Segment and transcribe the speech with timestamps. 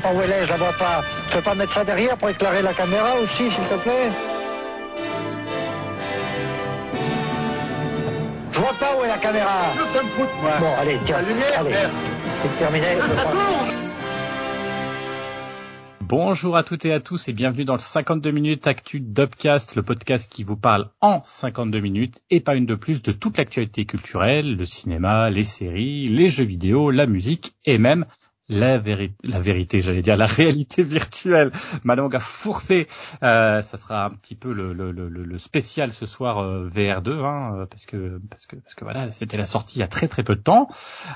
[0.00, 1.02] pas où elle est, je la vois pas.
[1.28, 4.10] Tu peux pas mettre ça derrière pour éclairer la caméra aussi, s'il te plaît
[8.52, 9.62] Je vois pas où est la caméra.
[9.92, 10.50] Ça me fout, moi.
[10.60, 11.16] Bon, allez, tiens.
[11.16, 11.74] La lumière, allez.
[12.42, 12.86] C'est terminé.
[12.96, 13.80] je Ça tourne
[16.10, 19.84] Bonjour à toutes et à tous et bienvenue dans le 52 minutes Actu Dubcast, le
[19.84, 23.84] podcast qui vous parle en 52 minutes et pas une de plus de toute l'actualité
[23.84, 28.06] culturelle, le cinéma, les séries, les jeux vidéo, la musique et même
[28.50, 31.52] la, véri- la vérité, j'allais dire la réalité virtuelle.
[31.84, 32.88] Ma langue a fourcé.
[33.22, 37.24] Euh, ça sera un petit peu le, le, le, le spécial ce soir euh, VR2,
[37.24, 39.88] hein, euh, parce que parce que parce que voilà, c'était la sortie il y a
[39.88, 40.68] très très peu de temps.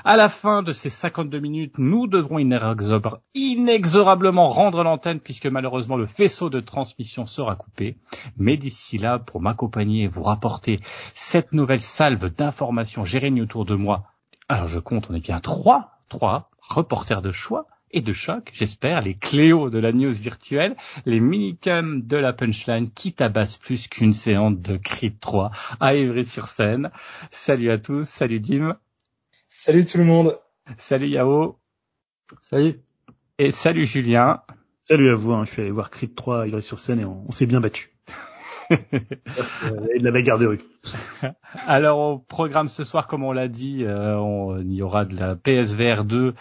[0.05, 5.97] À la fin de ces 52 minutes, nous devrons inexor- inexorablement rendre l'antenne puisque malheureusement
[5.97, 7.97] le faisceau de transmission sera coupé.
[8.37, 10.79] Mais d'ici là, pour m'accompagner et vous rapporter
[11.13, 14.03] cette nouvelle salve d'informations, réuni autour de moi.
[14.47, 19.01] Alors je compte, on est bien trois, trois reporters de choix et de choc, j'espère,
[19.01, 24.11] les Cléo de la news virtuelle, les minicums de la punchline qui tabassent plus qu'une
[24.13, 26.91] séance de Creed 3 à Évry-sur-Seine.
[27.31, 28.77] Salut à tous, salut Dim,
[29.47, 30.37] Salut tout le monde.
[30.77, 31.57] salut Yao
[32.41, 32.75] Salut.
[33.37, 34.41] et salut Julien.
[34.83, 37.31] Salut à vous, hein, je suis allé voir Creed 3 à Ivry-sur-Seine et on, on
[37.31, 37.94] s'est bien battu.
[38.71, 40.61] Euh, et de la bagarre de rue.
[41.67, 45.15] Alors au programme ce soir, comme on l'a dit, euh, on- il y aura de
[45.19, 46.33] la PSVR 2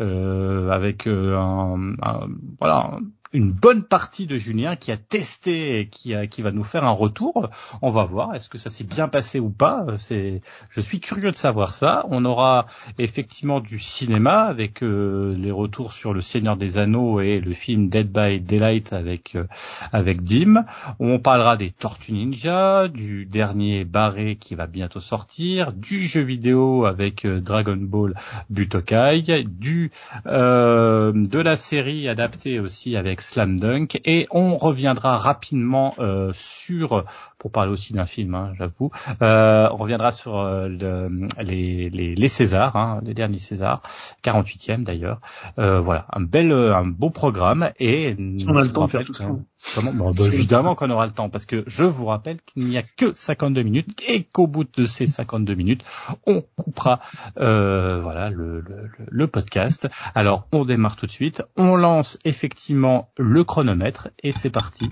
[0.00, 2.28] euh, avec euh, un, un-
[2.60, 2.98] voilà
[3.32, 6.84] une bonne partie de Julien qui a testé et qui, a, qui va nous faire
[6.84, 7.48] un retour.
[7.80, 9.86] On va voir est-ce que ça s'est bien passé ou pas?
[9.98, 12.04] C'est, je suis curieux de savoir ça.
[12.10, 12.66] On aura
[12.98, 17.88] effectivement du cinéma avec euh, les retours sur le Seigneur des Anneaux et le film
[17.88, 19.46] Dead by Daylight avec euh,
[19.92, 20.64] avec Dim.
[20.98, 26.84] On parlera des Tortues Ninja, du dernier Barré qui va bientôt sortir, du jeu vidéo
[26.84, 28.14] avec euh, Dragon Ball
[28.50, 29.90] Butokai, du
[30.26, 37.04] euh, de la série adaptée aussi avec Slam Dunk, et on reviendra rapidement euh, sur,
[37.42, 42.14] pour parler aussi d'un film, hein, j'avoue, euh, on reviendra sur euh, le- les, les,
[42.14, 43.82] les Césars, hein, les derniers Césars,
[44.22, 45.20] 48e d'ailleurs.
[45.58, 48.14] Euh, voilà, un bel, euh, un beau programme et
[48.46, 49.26] on a le temps de faire tout ça.
[49.74, 49.92] Comment?
[49.92, 52.84] Bon, bah, Évidemment qu'on aura le temps parce que je vous rappelle qu'il n'y a
[52.84, 55.84] que 52 minutes et qu'au bout de ces 52 minutes,
[56.26, 57.00] on coupera
[57.38, 59.88] euh, voilà le, le- le podcast.
[60.14, 64.88] Alors on démarre tout de suite, on lance effectivement le chronomètre et c'est parti.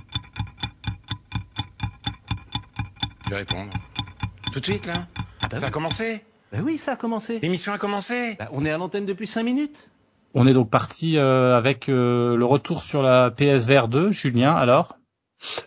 [3.31, 3.71] Je vais répondre.
[4.53, 5.07] Tout de suite, là
[5.41, 6.21] Ah bah Ça a commencé
[6.53, 7.39] Bah oui, ça a commencé.
[7.39, 9.89] L'émission a commencé Bah, on est à l'antenne depuis 5 minutes.
[10.35, 14.11] On est donc parti euh, avec euh, le retour sur la PSVR 2.
[14.11, 14.97] Julien, alors?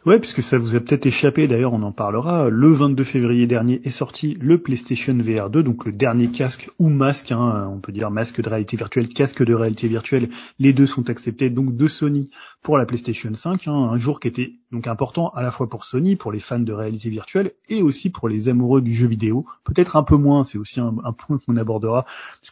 [0.05, 3.81] Ouais, puisque ça vous a peut-être échappé, d'ailleurs on en parlera, le 22 février dernier
[3.83, 7.91] est sorti le PlayStation VR 2, donc le dernier casque ou masque, hein, on peut
[7.91, 10.29] dire masque de réalité virtuelle, casque de réalité virtuelle,
[10.59, 12.29] les deux sont acceptés donc de Sony
[12.61, 15.85] pour la PlayStation 5, hein, un jour qui était donc important à la fois pour
[15.85, 19.45] Sony, pour les fans de réalité virtuelle, et aussi pour les amoureux du jeu vidéo,
[19.63, 22.05] peut-être un peu moins, c'est aussi un, point qu'on abordera,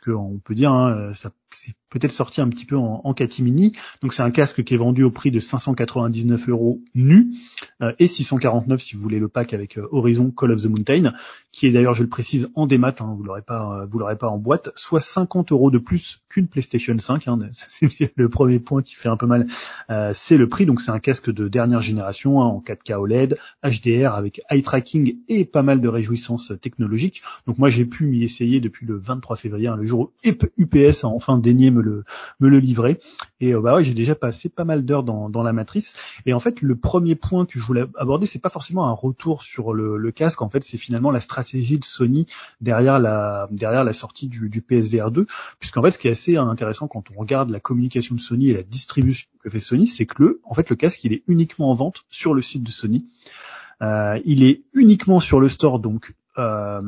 [0.08, 4.14] on peut dire, hein, ça c'est peut-être sorti un petit peu en, en catimini, donc
[4.14, 7.36] c'est un casque qui est vendu au prix de 599 euros nu
[7.82, 11.14] euh, et 649 si vous voulez le pack avec euh, Horizon Call of the Mountain,
[11.52, 14.18] qui est d'ailleurs, je le précise, en démat, hein, vous l'aurez pas, euh, vous l'aurez
[14.18, 17.28] pas en boîte, soit 50 euros de plus qu'une PlayStation 5.
[17.28, 19.48] Hein, ça, c'est le premier point qui fait un peu mal.
[19.90, 23.38] Euh, c'est le prix, donc c'est un casque de dernière génération hein, en 4K OLED,
[23.64, 27.22] HDR avec eye tracking et pas mal de réjouissances technologiques.
[27.48, 31.04] Donc moi j'ai pu m'y essayer depuis le 23 février, hein, le jour où UPS
[31.04, 32.04] a enfin daigné me le
[32.40, 33.00] me le livrer.
[33.40, 35.96] Et euh, bah ouais, j'ai déjà passé pas mal d'heures dans, la matrice.
[36.26, 39.44] Et en fait, le premier point que je voulais aborder, c'est pas forcément un retour
[39.44, 40.42] sur le, casque.
[40.42, 42.28] En fait, c'est finalement la stratégie de Sony
[42.60, 45.26] derrière la derrière la sortie du, du PSVR 2.
[45.60, 48.54] Puisqu'en fait, ce qui est assez intéressant quand on regarde la communication de Sony et
[48.54, 51.72] la distribution que fait Sony, c'est que le en fait le casque il est uniquement
[51.72, 53.08] en vente sur le site de Sony.
[53.82, 56.82] Euh, il est uniquement sur le store, donc euh,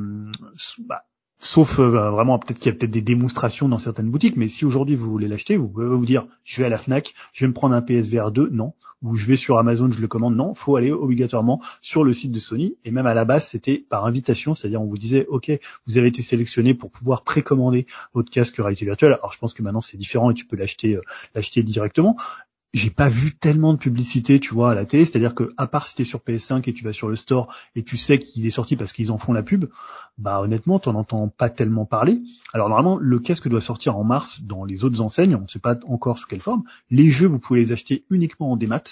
[0.80, 1.06] bah,
[1.44, 4.64] Sauf euh, vraiment peut-être qu'il y a peut-être des démonstrations dans certaines boutiques, mais si
[4.64, 7.50] aujourd'hui vous voulez l'acheter, vous pouvez vous dire je vais à la Fnac, je vais
[7.50, 10.54] me prendre un PSVR 2, non, ou je vais sur Amazon, je le commande, non,
[10.54, 12.78] faut aller obligatoirement sur le site de Sony.
[12.86, 15.52] Et même à la base, c'était par invitation, c'est-à-dire on vous disait ok,
[15.86, 19.12] vous avez été sélectionné pour pouvoir précommander votre casque réalité virtuelle.
[19.12, 21.02] Alors je pense que maintenant c'est différent et tu peux l'acheter euh,
[21.36, 22.16] l'acheter directement
[22.74, 25.06] j'ai pas vu tellement de publicité, tu vois, à la télé.
[25.06, 27.84] C'est-à-dire que, à part si t'es sur PS5 et tu vas sur le store et
[27.84, 29.66] tu sais qu'il est sorti parce qu'ils en font la pub,
[30.18, 32.22] bah honnêtement, t'en entends pas tellement parler.
[32.52, 35.36] Alors normalement, le casque doit sortir en mars dans les autres enseignes.
[35.36, 36.64] On ne sait pas encore sous quelle forme.
[36.90, 38.84] Les jeux, vous pouvez les acheter uniquement en démat.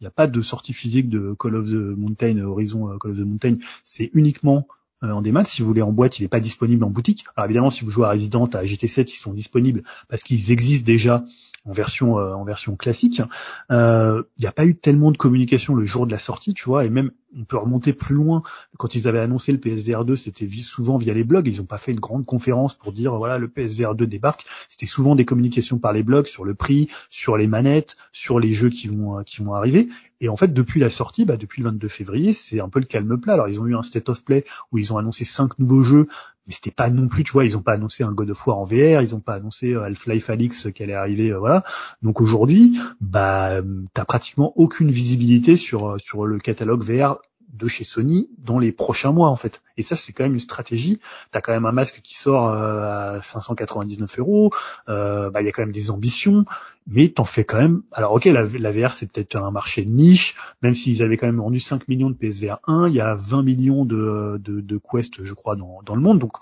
[0.00, 3.18] Il n'y a pas de sortie physique de Call of the Mountain, Horizon Call of
[3.18, 3.56] the Mountain.
[3.84, 4.66] C'est uniquement
[5.02, 5.44] euh, en démat.
[5.44, 7.24] Si vous voulez en boîte, il n'est pas disponible en boutique.
[7.36, 10.84] Alors évidemment, si vous jouez à Resident, à GT7, ils sont disponibles parce qu'ils existent
[10.84, 11.24] déjà
[11.66, 13.22] en version en version classique.
[13.70, 16.84] Il n'y a pas eu tellement de communication le jour de la sortie, tu vois,
[16.84, 18.42] et même on peut remonter plus loin.
[18.78, 21.46] Quand ils avaient annoncé le PSVR 2, c'était souvent via les blogs.
[21.46, 24.44] Ils n'ont pas fait une grande conférence pour dire voilà le PSVR 2 débarque.
[24.68, 28.52] C'était souvent des communications par les blogs sur le prix, sur les manettes, sur les
[28.52, 29.88] jeux qui vont euh, qui vont arriver.
[30.20, 32.86] Et en fait, depuis la sortie, bah, depuis le 22 février, c'est un peu le
[32.86, 33.34] calme plat.
[33.34, 36.08] Alors ils ont eu un state of play où ils ont annoncé cinq nouveaux jeux,
[36.50, 38.58] mais c'était pas non plus, tu vois, ils ont pas annoncé un God of War
[38.58, 41.62] en VR, ils ont pas annoncé euh, Half-Life Alix qui allait arriver, euh, voilà.
[42.02, 43.60] Donc aujourd'hui, bah
[43.94, 47.18] t'as pratiquement aucune visibilité sur sur le catalogue VR
[47.52, 49.62] de chez Sony dans les prochains mois en fait.
[49.76, 51.00] Et ça c'est quand même une stratégie.
[51.30, 54.52] T'as quand même un masque qui sort euh, à 599 euros.
[54.88, 56.44] Euh, bah il y a quand même des ambitions,
[56.86, 57.82] mais t'en fais quand même.
[57.92, 61.38] Alors ok la, VR c'est peut-être un marché de niche, même s'ils avaient quand même
[61.38, 65.24] vendu 5 millions de PSVR 1, il y a 20 millions de, de, de Quest
[65.24, 66.32] je crois dans, dans le monde, donc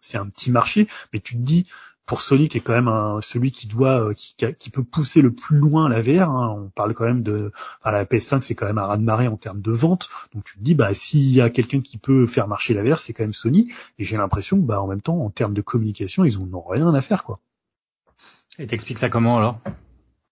[0.00, 0.88] c'est un petit marché.
[1.12, 1.66] Mais tu te dis
[2.08, 5.58] pour Sony qui est quand même celui qui doit euh, qui, peut pousser le plus
[5.58, 6.30] loin la VR.
[6.30, 6.56] Hein.
[6.58, 7.52] On parle quand même de
[7.84, 10.08] la PS5 c'est quand même un raz de marée en termes de vente.
[10.34, 12.98] Donc tu te dis bah s'il y a quelqu'un qui peut faire marcher la VR
[12.98, 13.70] c'est quand même Sony.
[13.98, 16.92] Et j'ai l'impression que bah en même temps en termes de communication ils n'ont rien
[16.94, 17.38] à faire quoi.
[18.58, 19.60] Et t'expliques ça comment alors?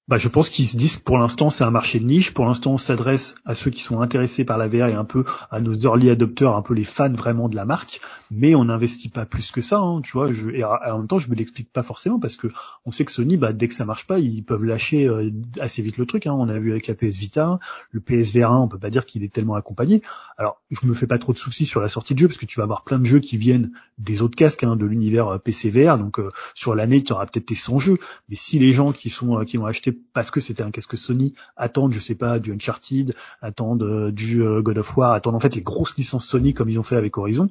[0.08, 2.32] Bah, je pense qu'ils se disent que pour l'instant c'est un marché de niche.
[2.32, 5.24] Pour l'instant on s'adresse à ceux qui sont intéressés par la VR et un peu
[5.50, 8.00] à nos early adopters, un peu les fans vraiment de la marque.
[8.30, 10.30] Mais on n'investit pas plus que ça, hein, tu vois.
[10.32, 12.46] Je, et en même temps je me l'explique pas forcément parce que
[12.84, 15.30] on sait que Sony, bah, dès que ça marche pas, ils peuvent lâcher euh,
[15.60, 16.28] assez vite le truc.
[16.28, 16.34] Hein.
[16.38, 17.58] On a vu avec la PS Vita,
[17.90, 20.02] le PSVR 1, on peut pas dire qu'il est tellement accompagné.
[20.38, 22.46] Alors je me fais pas trop de soucis sur la sortie de jeu parce que
[22.46, 25.38] tu vas avoir plein de jeux qui viennent des autres casques, hein, de l'univers euh,
[25.38, 25.98] PC VR.
[25.98, 27.98] Donc euh, sur l'année tu auras peut-être tes 100 jeux.
[28.28, 31.34] Mais si les gens qui sont qui ont acheté parce que c'était un casque Sony,
[31.56, 35.40] attendent, je sais pas, du Uncharted, attendent euh, du euh, God of War, attendent en
[35.40, 37.48] fait les grosses licences Sony comme ils ont fait avec Horizon.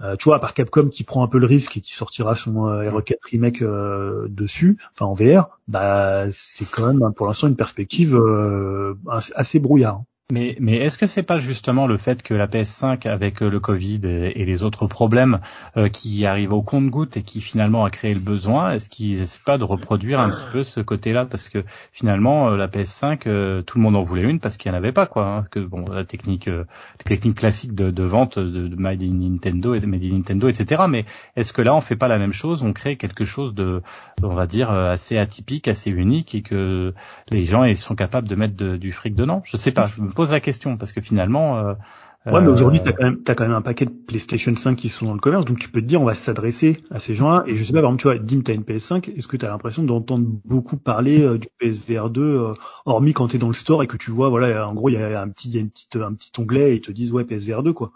[0.00, 2.36] Euh, tu vois, à part Capcom qui prend un peu le risque et qui sortira
[2.36, 3.64] son RE4 remake
[4.28, 8.16] dessus, enfin en VR, bah c'est quand même pour l'instant une perspective
[9.34, 10.02] assez brouillard.
[10.30, 13.60] Mais, mais est-ce que c'est pas justement le fait que la PS5 avec euh, le
[13.60, 15.40] Covid et, les autres problèmes
[15.78, 19.38] euh, qui arrivent au compte-goutte et qui finalement a créé le besoin, est-ce qu'ils essaient
[19.46, 21.24] pas de reproduire un petit peu ce côté-là?
[21.24, 21.64] Parce que
[21.94, 24.92] finalement euh, la PS5 tout le monde en voulait une parce qu'il n'y en avait
[24.92, 25.24] pas quoi.
[25.34, 26.66] Hein, que bon la technique, la
[27.06, 30.82] technique classique de, de vente de, de, in Nintendo et de Made in Nintendo etc.
[30.90, 33.80] Mais est-ce que là on fait pas la même chose, on crée quelque chose de
[34.22, 36.92] on va dire assez atypique, assez unique et que
[37.32, 39.40] les gens ils sont capables de mettre du fric dedans?
[39.46, 39.88] Je sais pas.
[40.18, 41.58] Pose la question parce que finalement.
[41.58, 41.74] Euh,
[42.26, 44.88] ouais, mais aujourd'hui, t'as quand même, as quand même un paquet de PlayStation 5 qui
[44.88, 47.44] sont dans le commerce, donc tu peux te dire, on va s'adresser à ces gens-là.
[47.46, 49.48] Et je sais pas, par exemple, tu vois, Dim, t'as une PS5, est-ce que t'as
[49.48, 52.54] l'impression d'entendre beaucoup parler euh, du PSVR 2, euh,
[52.84, 54.96] hormis quand t'es dans le store et que tu vois, voilà, en gros, il y
[54.96, 57.22] a un petit, y a une petite, un petit onglet et ils te disent, ouais,
[57.22, 57.92] PSVR 2, quoi.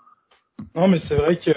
[0.77, 1.51] Non, mais c'est vrai que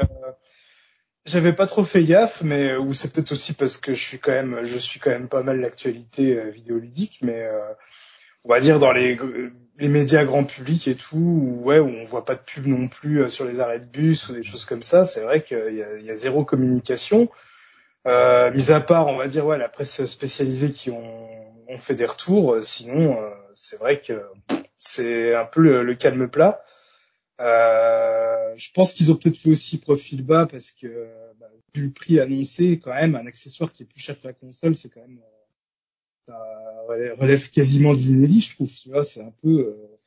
[1.26, 4.32] j'avais pas trop fait gaffe, mais ou c'est peut-être aussi parce que je suis quand
[4.32, 7.48] même, je suis quand même pas mal l'actualité vidéoludique, mais
[8.46, 9.18] on va dire dans les
[9.78, 12.88] les médias grand public et tout, où, ouais, où on voit pas de pub non
[12.88, 15.76] plus euh, sur les arrêts de bus ou des choses comme ça, c'est vrai qu'il
[15.76, 17.30] y a, zéro communication.
[18.08, 21.30] Euh, mis à part, on va dire, ouais, la presse spécialisée qui ont,
[21.68, 23.18] ont fait des retours, euh, sinon,
[23.54, 24.24] c'est vrai que
[24.78, 26.64] c'est un peu le, calme plat.
[27.40, 31.10] Je pense qu'ils ont peut-être fait aussi profil bas parce que,
[31.40, 34.34] bah, vu le prix annoncé, quand même, un accessoire qui est plus cher que la
[34.34, 35.20] console, c'est quand même
[36.88, 38.72] relève quasiment de l'inédit, je trouve.
[38.74, 39.98] Tu vois, c'est un peu, euh,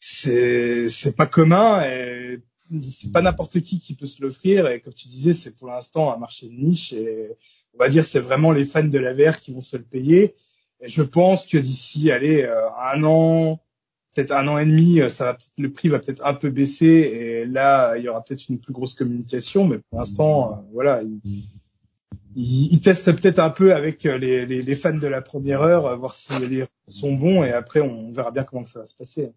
[0.00, 2.40] c'est c'est pas commun et
[2.82, 4.68] c'est pas n'importe qui qui peut se l'offrir.
[4.68, 7.30] Et comme tu disais, c'est pour l'instant un marché de niche et
[7.74, 10.34] on va dire c'est vraiment les fans de la VR qui vont se le payer.
[10.80, 13.60] Et je pense que d'ici, allez, euh, un an,
[14.14, 16.86] peut-être un an et demi, euh, ça va le prix va peut-être un peu baisser
[16.86, 19.66] et là, il y aura peut-être une plus grosse communication.
[19.66, 21.44] Mais pour l'instant, voilà, il,
[22.82, 26.32] teste peut-être un peu avec euh, les, fans de la première heure, euh, voir si
[26.46, 29.32] les sont bons et après on verra bien comment ça va se passer.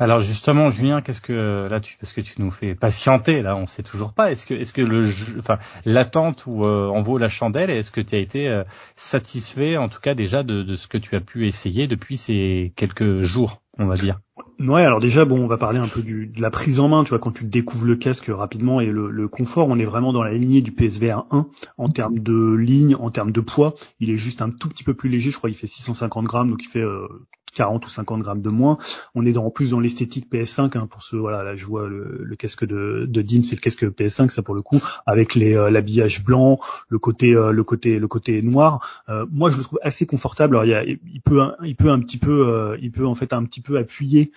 [0.00, 3.66] Alors justement, Julien, qu'est-ce que là tu parce que tu nous fais patienter là, on
[3.66, 4.32] sait toujours pas.
[4.32, 5.06] Est-ce que est-ce que le
[5.38, 7.68] enfin l'attente ou euh, en vaut la chandelle?
[7.68, 8.62] Est-ce que tu as été
[8.96, 12.72] satisfait en tout cas déjà de, de, ce que tu as pu essayer depuis ces
[12.76, 14.20] quelques jours, on va dire?
[14.58, 17.02] Ouais, alors déjà, bon, on va parler un peu du, de la prise en main,
[17.04, 20.12] tu vois, quand tu découvres le casque rapidement et le, le confort, on est vraiment
[20.12, 21.46] dans la lignée du PSVR 1
[21.78, 23.74] en termes de ligne, en termes de poids.
[24.00, 26.50] Il est juste un tout petit peu plus léger, je crois, il fait 650 grammes,
[26.50, 27.06] donc il fait euh,
[27.54, 28.78] 40 ou 50 grammes de moins.
[29.14, 32.20] On est en plus dans l'esthétique PS5 hein, pour ce voilà là je vois le,
[32.22, 35.56] le casque de, de Dim c'est le casque PS5 ça pour le coup avec les
[35.56, 39.04] euh, l'habillage blanc, le côté euh, le côté le côté noir.
[39.08, 40.56] Euh, moi je le trouve assez confortable.
[40.56, 43.32] Alors il, y a, il peut il peut un petit peu il peut en fait
[43.32, 44.32] un petit peu appuyer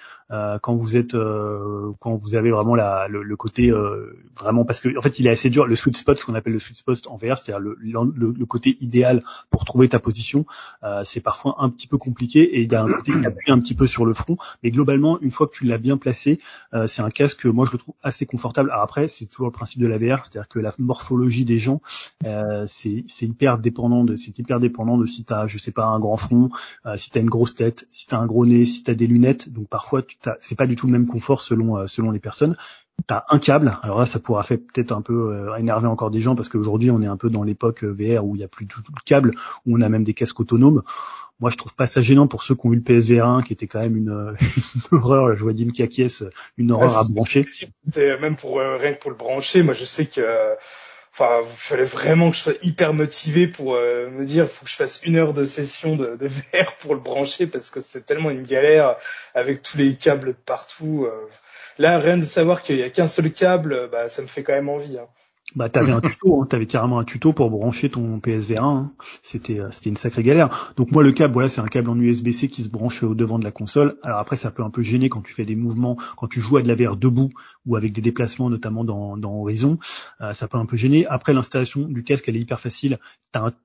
[0.62, 1.16] quand vous êtes
[2.00, 3.72] quand vous avez vraiment la le, le côté
[4.40, 6.54] vraiment parce que en fait il est assez dur le sweet spot ce qu'on appelle
[6.54, 10.46] le sweet spot en VR c'est-à-dire le, le, le, côté idéal pour trouver ta position
[11.04, 13.76] c'est parfois un petit peu compliqué et il y a un qui appuie un petit
[13.76, 16.40] peu sur le front, mais globalement, une fois que tu l'as bien placé,
[16.74, 18.72] euh, c'est un casque, moi je le trouve assez confortable.
[18.72, 21.82] Alors après, c'est toujours le principe de la VR, c'est-à-dire que la morphologie des gens,
[22.26, 26.00] euh, c'est hyper dépendant de, c'est hyper dépendant de si t'as, je sais pas, un
[26.00, 26.50] grand front,
[26.86, 29.52] euh, si t'as une grosse tête, si t'as un gros nez, si t'as des lunettes.
[29.52, 30.02] Donc parfois,
[30.40, 32.56] c'est pas du tout le même confort selon euh, selon les personnes.
[33.08, 36.22] T'as un câble, alors là ça pourra faire peut-être un peu euh, énerver encore des
[36.22, 38.66] gens parce qu'aujourd'hui on est un peu dans l'époque VR où il y a plus
[38.66, 39.32] du tout de câble,
[39.66, 40.84] où on a même des casques autonomes.
[41.40, 43.52] Moi, je trouve pas ça gênant pour ceux qui ont eu le PSVR 1, qui
[43.52, 44.36] était quand même une,
[44.92, 45.36] une horreur.
[45.36, 46.24] Je vois Dim qui acquiesce,
[46.58, 47.46] une horreur à brancher.
[47.98, 50.22] Même pour euh, rien que pour le brancher, moi, je sais que,
[51.14, 54.72] enfin, il fallait vraiment que je sois hyper motivé pour euh, me dire, faut que
[54.72, 58.02] je fasse une heure de session de, de VR pour le brancher parce que c'était
[58.02, 58.98] tellement une galère
[59.36, 61.06] avec tous les câbles de partout.
[61.08, 61.30] Euh.
[61.78, 64.54] Là, rien de savoir qu'il y a qu'un seul câble, bah, ça me fait quand
[64.54, 64.98] même envie.
[64.98, 65.08] Hein.
[65.56, 68.68] Bah t'avais un tuto, hein, t'avais carrément un tuto pour brancher ton PSVR 1.
[68.68, 68.92] Hein.
[69.22, 70.74] C'était euh, c'était une sacrée galère.
[70.78, 73.38] Donc moi le câble voilà c'est un câble en USB-C qui se branche au devant
[73.38, 73.98] de la console.
[74.04, 76.58] Alors après ça peut un peu gêner quand tu fais des mouvements, quand tu joues
[76.58, 77.30] à de la VR debout
[77.66, 79.78] ou avec des déplacements notamment dans, dans Horizon,
[80.22, 81.06] euh, ça peut un peu gêner.
[81.08, 82.98] Après l'installation du casque elle est hyper facile.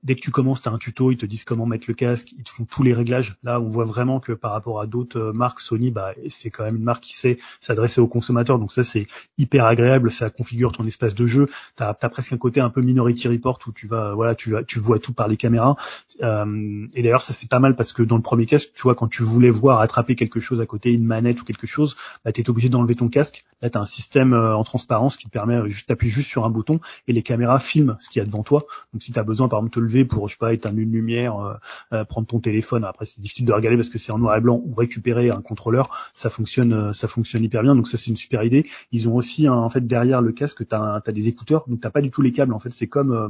[0.03, 2.43] dès que tu commences t'as un tuto, ils te disent comment mettre le casque, ils
[2.43, 3.37] te font tous les réglages.
[3.41, 6.65] Là on voit vraiment que par rapport à d'autres euh, marques Sony, bah c'est quand
[6.65, 8.59] même une marque qui sait s'adresser aux consommateurs.
[8.59, 9.07] Donc ça c'est
[9.37, 11.47] hyper agréable, ça configure ton espace de jeu
[11.79, 14.79] t'as as presque un côté un peu Minority Report où tu vas, voilà, tu tu
[14.79, 15.77] vois tout par les caméras.
[16.21, 18.95] Euh, et d'ailleurs, ça c'est pas mal parce que dans le premier casque, tu vois,
[18.95, 21.95] quand tu voulais voir attraper quelque chose à côté, une manette ou quelque chose,
[22.25, 23.45] bah t'es obligé d'enlever ton casque.
[23.61, 26.45] Là, t'as un système euh, en transparence qui te permet euh, juste d'appuyer juste sur
[26.45, 28.65] un bouton et les caméras filment ce qu'il y a devant toi.
[28.93, 30.91] Donc si t'as besoin, par exemple, de te lever pour, je sais pas, éteindre une
[30.91, 31.59] lumière,
[32.07, 32.83] prendre ton téléphone.
[32.83, 35.41] Après, c'est difficile de regarder parce que c'est en noir et blanc ou récupérer un
[35.41, 35.89] contrôleur.
[36.13, 37.75] Ça fonctionne, ça fonctionne hyper bien.
[37.75, 38.65] Donc ça, c'est une super idée.
[38.91, 42.01] Ils ont aussi, en fait, derrière le casque, t'as as des écouteurs donc t'as pas
[42.01, 42.53] du tout les câbles.
[42.53, 43.29] En fait, c'est comme, euh,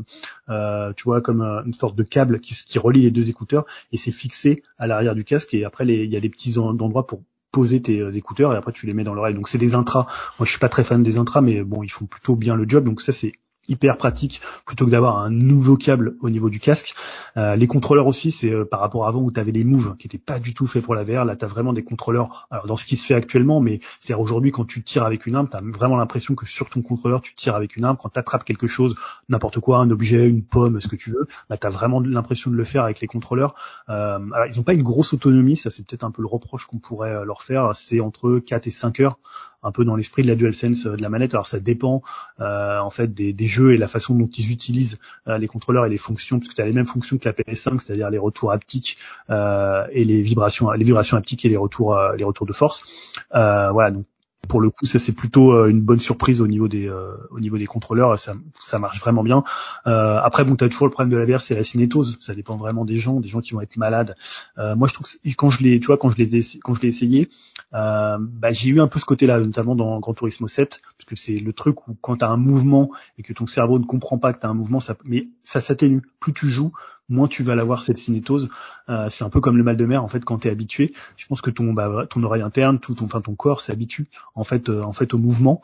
[0.49, 3.65] euh, tu vois, comme euh, une sorte de câble qui, qui relie les deux écouteurs
[3.91, 5.53] et c'est fixé à l'arrière du casque.
[5.53, 8.85] Et après, il y a des petits endroits pour poser tes écouteurs et après tu
[8.85, 9.33] les mets dans l'oreille.
[9.33, 10.07] Donc c'est des intras.
[10.39, 12.67] Moi, je suis pas très fan des intras, mais bon, ils font plutôt bien le
[12.67, 12.83] job.
[12.83, 13.33] Donc ça, c'est
[13.69, 16.95] hyper pratique plutôt que d'avoir un nouveau câble au niveau du casque.
[17.37, 19.97] Euh, les contrôleurs aussi, c'est euh, par rapport à avant où tu avais des moves
[19.97, 21.25] qui étaient pas du tout faits pour la VR.
[21.25, 22.47] Là, tu as vraiment des contrôleurs.
[22.51, 25.35] Alors dans ce qui se fait actuellement, mais c'est aujourd'hui quand tu tires avec une
[25.35, 27.97] arme, tu as vraiment l'impression que sur ton contrôleur, tu tires avec une arme.
[28.01, 28.95] Quand tu attrapes quelque chose,
[29.27, 32.51] n'importe quoi, un objet, une pomme, ce que tu veux, bah, tu as vraiment l'impression
[32.51, 33.55] de le faire avec les contrôleurs.
[33.89, 36.65] Euh, alors, ils ont pas une grosse autonomie, ça c'est peut-être un peu le reproche
[36.65, 37.75] qu'on pourrait leur faire.
[37.75, 39.17] C'est entre 4 et 5 heures
[39.63, 41.33] un peu dans l'esprit de la DualSense euh, de la manette.
[41.33, 42.01] Alors ça dépend
[42.39, 45.89] euh, en fait des, jeux et la façon dont ils utilisent euh, les contrôleurs et
[45.89, 48.51] les fonctions, parce que tu as les mêmes fonctions que la PS5, c'est-à-dire les retours
[48.51, 48.97] haptiques
[49.29, 52.83] et les vibrations, les vibrations haptiques et les retours, les retours de force.
[53.31, 54.05] voilà, donc
[54.47, 57.39] pour le coup, ça c'est plutôt euh, une bonne surprise au niveau des euh, au
[57.39, 58.17] niveau des contrôleurs.
[58.17, 59.43] Ça, ça marche vraiment bien.
[59.85, 62.17] Euh, après, bon, t'as toujours le problème de la VR, c'est la cinétose.
[62.19, 64.15] Ça dépend vraiment des gens, des gens qui vont être malades.
[64.57, 66.73] Euh, moi, je trouve que quand je l'ai, tu vois, quand je les ai, quand
[66.73, 67.29] je l'ai essayé,
[67.71, 68.17] bah,
[68.51, 71.53] j'ai eu un peu ce côté-là, notamment dans Grand Turismo 7, parce que c'est le
[71.53, 74.49] truc où quand t'as un mouvement et que ton cerveau ne comprend pas que t'as
[74.49, 76.01] un mouvement, ça, mais ça s'atténue.
[76.19, 76.71] Plus tu joues,
[77.09, 78.49] moins tu vas l'avoir cette cinétose.
[78.89, 80.93] Euh, c'est un peu comme le mal de mer en fait quand tu es habitué.
[81.17, 84.69] Je pense que ton bah, ton oreille interne, tout ton ton corps s'habitue en fait
[84.69, 85.61] euh, en fait au mouvement.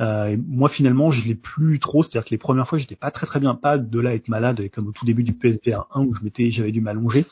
[0.00, 3.26] Euh, moi finalement je l'ai plus trop, c'est-à-dire que les premières fois j'étais pas très
[3.26, 6.14] très bien, pas de là être malade comme au tout début du PSVR 1 où
[6.14, 7.26] je m'étais j'avais dû m'allonger,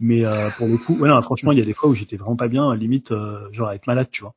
[0.00, 0.24] mais
[0.56, 2.74] pour le coup, ouais, franchement il y a des fois où j'étais vraiment pas bien,
[2.74, 3.12] limite
[3.52, 4.34] genre à être malade, tu vois.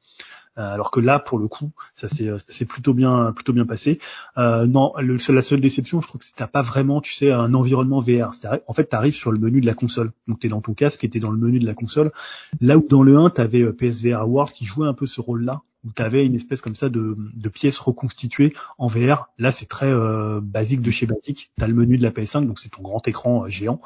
[0.58, 4.00] Euh, alors que là, pour le coup, ça s'est plutôt bien plutôt bien passé.
[4.38, 7.54] Euh, non, le, la seule déception, je trouve que t'as pas vraiment, tu sais, un
[7.54, 8.32] environnement VR.
[8.68, 10.12] En fait, tu arrives sur le menu de la console.
[10.28, 12.12] Donc tu es dans ton casque et tu dans le menu de la console.
[12.60, 15.22] Là où dans le 1, tu avais euh, PSVR World qui jouait un peu ce
[15.22, 19.30] rôle-là où tu avais une espèce comme ça de, de pièces reconstituées en VR.
[19.40, 21.52] Là, c'est très euh, basique de chez basique.
[21.58, 23.82] Tu as le menu de la PS5, donc c'est ton grand écran euh, géant.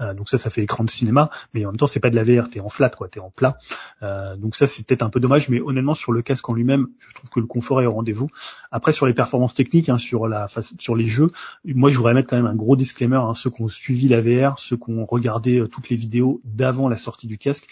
[0.00, 2.16] Euh, donc ça, ça fait écran de cinéma, mais en même temps, c'est pas de
[2.16, 3.58] la VR, tu es en flat, quoi, tu es en plat.
[4.36, 7.14] donc ça, c'est peut-être un peu dommage, mais honnêtement, sur le casque en lui-même, je
[7.14, 8.28] trouve que le confort est au rendez-vous.
[8.70, 10.46] Après, sur les performances techniques, hein, sur, la,
[10.78, 11.30] sur les jeux,
[11.64, 14.20] moi, je voudrais mettre quand même un gros disclaimer, hein, ceux qui ont suivi la
[14.20, 17.68] VR, ceux qui ont regardé toutes les vidéos d'avant la sortie du casque,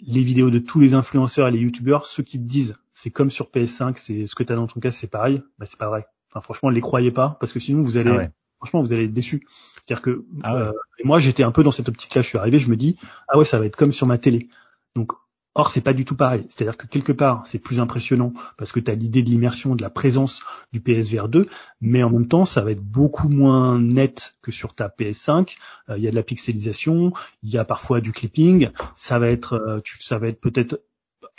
[0.00, 3.30] les vidéos de tous les influenceurs et les youtubeurs, ceux qui te disent c'est comme
[3.30, 5.42] sur PS5, c'est ce que tu as dans ton cas, c'est pareil.
[5.58, 6.06] Bah c'est pas vrai.
[6.30, 9.04] Enfin franchement, ne les croyez pas parce que sinon vous allez ah franchement vous allez
[9.04, 9.46] être déçus.
[9.74, 10.72] C'est-à-dire que ah euh,
[11.04, 12.96] moi j'étais un peu dans cette optique-là, je suis arrivé, je me dis
[13.28, 14.48] ah ouais, ça va être comme sur ma télé.
[14.96, 15.12] Donc
[15.56, 16.46] Or, c'est pas du tout pareil.
[16.48, 19.82] C'est-à-dire que quelque part, c'est plus impressionnant parce que tu as l'idée de l'immersion, de
[19.82, 20.42] la présence
[20.72, 21.46] du PSVR 2,
[21.80, 25.56] mais en même temps, ça va être beaucoup moins net que sur ta PS5.
[25.90, 27.12] Euh, il y a de la pixelisation,
[27.44, 30.80] il y a parfois du clipping, ça va être, euh, ça va être peut-être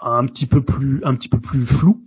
[0.02, 2.02] un petit peu plus, un petit peu plus flou.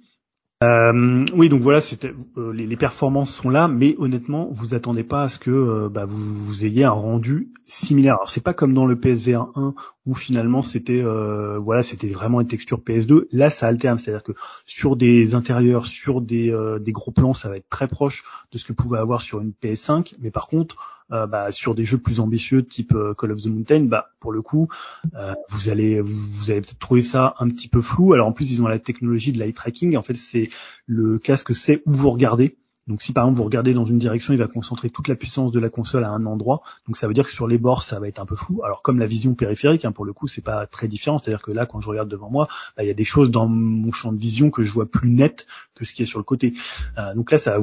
[0.64, 5.04] Euh, oui, donc voilà, c'était euh, les, les, performances sont là, mais honnêtement, vous attendez
[5.04, 8.14] pas à ce que euh, bah, vous, vous, ayez un rendu similaire.
[8.14, 9.74] Alors c'est pas comme dans le PSVR 1
[10.06, 13.26] où finalement c'était euh, voilà, c'était vraiment une texture PS2.
[13.30, 14.32] Là, ça alterne, c'est-à-dire que
[14.66, 18.64] sur des intérieurs, sur des, des gros plans, ça va être très proche de ce
[18.64, 21.98] que vous pouvez avoir sur une PS5, mais par contre euh, bah, sur des jeux
[21.98, 24.68] plus ambitieux type euh, Call of the Mountain, bah, pour le coup,
[25.14, 28.12] euh, vous allez vous allez peut-être trouver ça un petit peu flou.
[28.12, 29.96] Alors en plus, ils ont la technologie de l'eye tracking.
[29.96, 30.50] En fait, c'est
[30.86, 32.58] le casque sait où vous regardez.
[32.88, 35.52] Donc si par exemple vous regardez dans une direction, il va concentrer toute la puissance
[35.52, 36.62] de la console à un endroit.
[36.86, 38.62] Donc ça veut dire que sur les bords, ça va être un peu flou.
[38.64, 41.18] Alors comme la vision périphérique, hein, pour le coup, c'est pas très différent.
[41.18, 43.46] C'est-à-dire que là, quand je regarde devant moi, bah, il y a des choses dans
[43.46, 46.24] mon champ de vision que je vois plus net que ce qui est sur le
[46.24, 46.54] côté.
[46.96, 47.58] Euh, donc là, ça,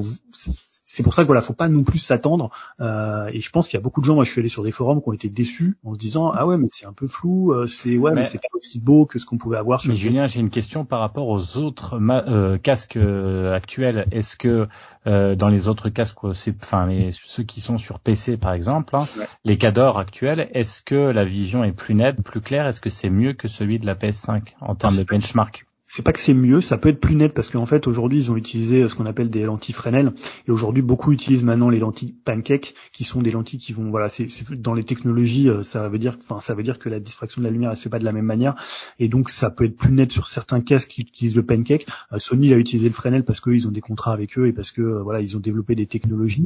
[0.95, 2.51] c'est pour ça que voilà, faut pas non plus s'attendre.
[2.79, 4.63] Euh, et je pense qu'il y a beaucoup de gens, moi je suis allé sur
[4.63, 7.05] des forums qui ont été déçus en se disant ah ouais mais c'est un peu
[7.05, 9.81] flou, euh, c'est ouais mais, c'est pas aussi beau que ce qu'on pouvait avoir.
[9.81, 14.07] Sur mais Julien, j'ai une question par rapport aux autres euh, casques euh, actuels.
[14.11, 14.69] Est-ce que
[15.05, 19.05] euh, dans les autres casques, enfin ceux qui sont sur PC par exemple, hein,
[19.43, 22.67] les cadors actuels, est-ce que la vision est plus nette, plus claire?
[22.67, 25.65] Est-ce que c'est mieux que celui de la PS5 en termes de benchmark?
[25.95, 28.29] C'est pas que c'est mieux, ça peut être plus net parce qu'en fait aujourd'hui ils
[28.29, 30.11] ont utilisé euh, ce qu'on appelle des lentilles Fresnel
[30.45, 34.09] et aujourd'hui beaucoup utilisent maintenant les lentilles Pancake qui sont des lentilles qui vont voilà
[34.09, 34.27] c'est
[34.59, 37.47] dans les technologies euh, ça veut dire enfin ça veut dire que la diffraction de
[37.47, 38.55] la lumière elle se fait pas de la même manière.
[38.99, 41.87] Et donc ça peut être plus net sur certains casques qui utilisent le Pancake.
[42.11, 44.71] Euh, Sony a utilisé le Fresnel parce qu'ils ont des contrats avec eux et parce
[44.71, 46.45] que voilà ils ont développé des technologies.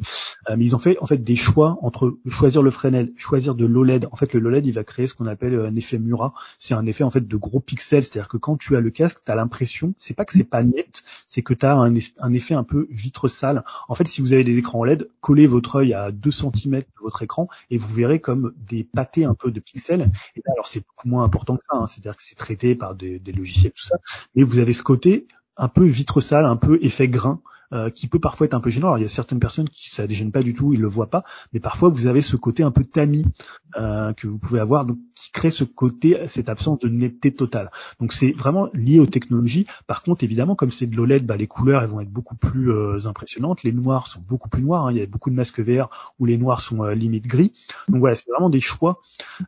[0.56, 4.08] Mais ils ont fait en fait des choix entre choisir le Fresnel, choisir de l'OLED.
[4.12, 6.86] En fait le OLED il va créer ce qu'on appelle un effet Murat, c'est un
[6.86, 10.13] effet en fait de gros pixels, c'est-à-dire que quand tu as le casque, l'impression, c'est
[10.13, 11.96] pas que c'est pas net, c'est que tu as un,
[12.34, 13.63] effet un peu vitre sale.
[13.88, 16.86] En fait, si vous avez des écrans OLED, collez votre œil à 2 cm de
[17.01, 20.12] votre écran et vous verrez comme des pâtés un peu de pixels.
[20.53, 21.88] Alors c'est beaucoup moins important que ça, hein.
[21.88, 23.98] c'est-à-dire que c'est traité par des, des logiciels, tout ça.
[24.36, 25.27] Mais vous avez ce côté
[25.58, 27.41] un peu vitre sale, un peu effet grain.
[27.72, 28.88] Euh, qui peut parfois être un peu gênant.
[28.88, 31.12] Alors, il y a certaines personnes qui ça déjeune pas du tout, ils le voient
[31.12, 33.26] pas, mais parfois vous avez ce côté un peu tamis
[33.78, 37.70] euh, que vous pouvez avoir, donc qui crée ce côté, cette absence de netteté totale.
[38.00, 39.67] Donc c'est vraiment lié aux technologies.
[39.86, 42.72] Par contre, évidemment, comme c'est de l'OLED, bah, les couleurs elles vont être beaucoup plus
[42.72, 43.62] euh, impressionnantes.
[43.62, 44.88] Les noirs sont beaucoup plus noirs.
[44.88, 44.91] Hein.
[44.91, 47.54] Il y a beaucoup de masques verts où les noirs sont limite gris.
[47.88, 49.00] Donc voilà, c'est vraiment des choix.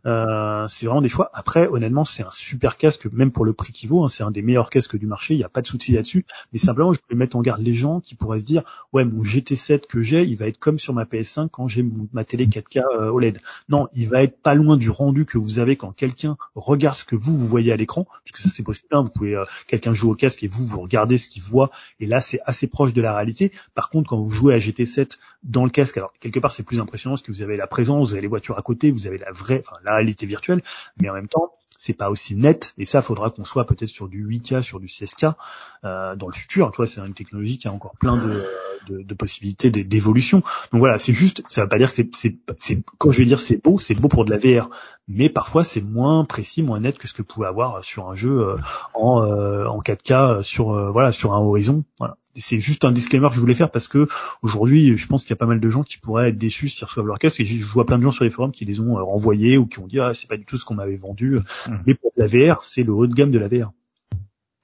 [0.03, 1.31] c'est vraiment des choix.
[1.33, 4.03] Après, honnêtement, c'est un super casque, même pour le prix qu'il vaut.
[4.03, 4.09] Hein.
[4.09, 5.33] c'est un des meilleurs casques du marché.
[5.33, 6.27] Il n'y a pas de souci là-dessus.
[6.53, 9.23] Mais simplement, je voulais mettre en garde les gens qui pourrait se dire ouais mon
[9.23, 12.81] GT7 que j'ai il va être comme sur ma PS5 quand j'ai ma télé 4K
[12.99, 13.39] euh, OLED.
[13.69, 17.05] Non, il va être pas loin du rendu que vous avez quand quelqu'un regarde ce
[17.05, 18.87] que vous vous voyez à l'écran, puisque ça c'est possible.
[18.91, 21.71] Hein, vous pouvez euh, quelqu'un joue au casque et vous vous regardez ce qu'il voit
[21.99, 23.51] et là c'est assez proche de la réalité.
[23.73, 26.79] Par contre quand vous jouez à GT7 dans le casque, alors quelque part c'est plus
[26.79, 29.17] impressionnant parce que vous avez la présence, vous avez les voitures à côté, vous avez
[29.17, 30.61] la vraie, enfin la réalité virtuelle,
[30.99, 32.75] mais en même temps c'est pas aussi net.
[32.77, 35.33] Et ça faudra qu'on soit peut-être sur du 8K sur du 16K
[35.83, 36.69] euh, dans le futur.
[36.71, 38.45] Tu vois c'est une technologie qui a encore plein de,
[38.87, 40.43] de, de possibilités d'évolution.
[40.71, 42.07] Donc voilà c'est juste ça veut pas dire c'est
[42.59, 44.69] c'est quand je vais dire c'est beau c'est beau pour de la VR
[45.07, 48.41] mais parfois c'est moins précis moins net que ce que pouvez avoir sur un jeu
[48.41, 48.57] euh,
[48.93, 51.83] en euh, en 4K sur euh, voilà sur un horizon.
[51.97, 54.07] Voilà c'est juste un disclaimer que je voulais faire parce que
[54.41, 56.85] aujourd'hui, je pense qu'il y a pas mal de gens qui pourraient être déçus s'ils
[56.85, 57.39] reçoivent leur casque.
[57.39, 59.65] Et je vois plein de gens sur les forums qui les ont euh, renvoyés ou
[59.65, 61.39] qui ont dit ah c'est pas du tout ce qu'on m'avait vendu.
[61.67, 61.75] Mmh.
[61.85, 63.71] Mais pour la VR, c'est le haut de gamme de la VR.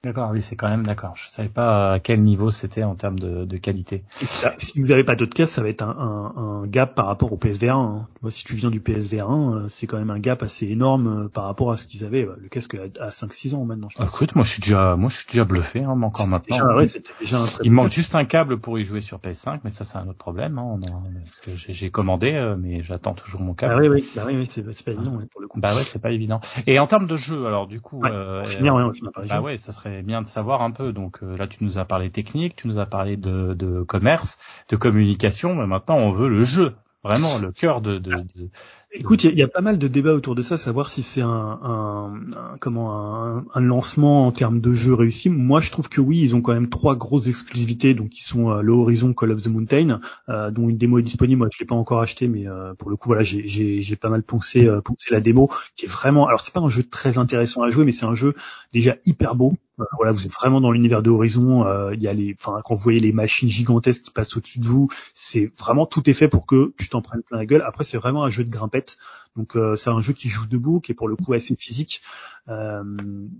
[0.04, 1.16] D'accord, oui, c'est quand même d'accord.
[1.16, 4.04] Je savais pas à quel niveau c'était en termes de, de qualité.
[4.20, 7.32] si vous n'avez pas d'autres casques, ça va être un, un, un, gap par rapport
[7.32, 8.06] au PSVR 1.
[8.22, 8.30] Hein.
[8.30, 11.28] si tu viens du PSVR 1, euh, c'est quand même un gap assez énorme euh,
[11.28, 12.28] par rapport à ce qu'ils avaient.
[12.40, 13.88] Le casque à 5-6 ans maintenant.
[13.88, 14.08] Je pense.
[14.08, 16.78] Écoute, moi je suis déjà, moi je suis déjà bluffé, hein, encore maintenant.
[17.18, 20.06] Déjà, Il manque juste un câble pour y jouer sur PS5, mais ça c'est un
[20.06, 20.58] autre problème.
[20.58, 20.78] Hein.
[21.24, 23.74] Parce que j'ai commandé, euh, mais j'attends toujours mon câble.
[23.76, 25.58] Ah oui, oui, bah oui, oui c'est pas évident pour le coup.
[25.58, 26.38] Bah ouais, c'est pas évident.
[26.68, 29.40] Et en termes de jeu, alors du coup, ouais, euh, ouais, on finit par bah
[29.40, 30.92] ouais, ça serait bien de savoir un peu.
[30.92, 34.38] Donc euh, là, tu nous as parlé technique, tu nous as parlé de, de commerce,
[34.68, 36.74] de communication, mais maintenant on veut le jeu,
[37.04, 38.50] vraiment le cœur de, de, de,
[38.90, 41.60] Écoute, il y, a pas mal de débats autour de ça, savoir si c'est un,
[41.62, 45.28] un, comment un, un, lancement en termes de jeu réussi.
[45.28, 48.50] Moi, je trouve que oui, ils ont quand même trois grosses exclusivités, donc qui sont
[48.50, 51.38] euh, le Horizon Call of the Mountain, euh, dont une démo est disponible.
[51.38, 54.22] Moi, je l'ai pas encore acheté, mais euh, pour le coup, voilà, j'ai pas mal
[54.22, 56.26] poncé, euh, poncé la démo, qui est vraiment.
[56.26, 58.32] Alors, c'est pas un jeu très intéressant à jouer, mais c'est un jeu
[58.72, 59.52] déjà hyper beau.
[59.96, 61.64] Voilà, vous êtes vraiment dans l'univers de Horizon.
[61.92, 64.66] Il y a les, enfin, quand vous voyez les machines gigantesques qui passent au-dessus de
[64.66, 67.62] vous, c'est vraiment tout est fait pour que tu t'en prennes plein la gueule.
[67.66, 68.98] Après, c'est vraiment un jeu de grimpette
[69.38, 72.02] Donc euh, c'est un jeu qui joue debout, qui est pour le coup assez physique,
[72.48, 72.82] euh,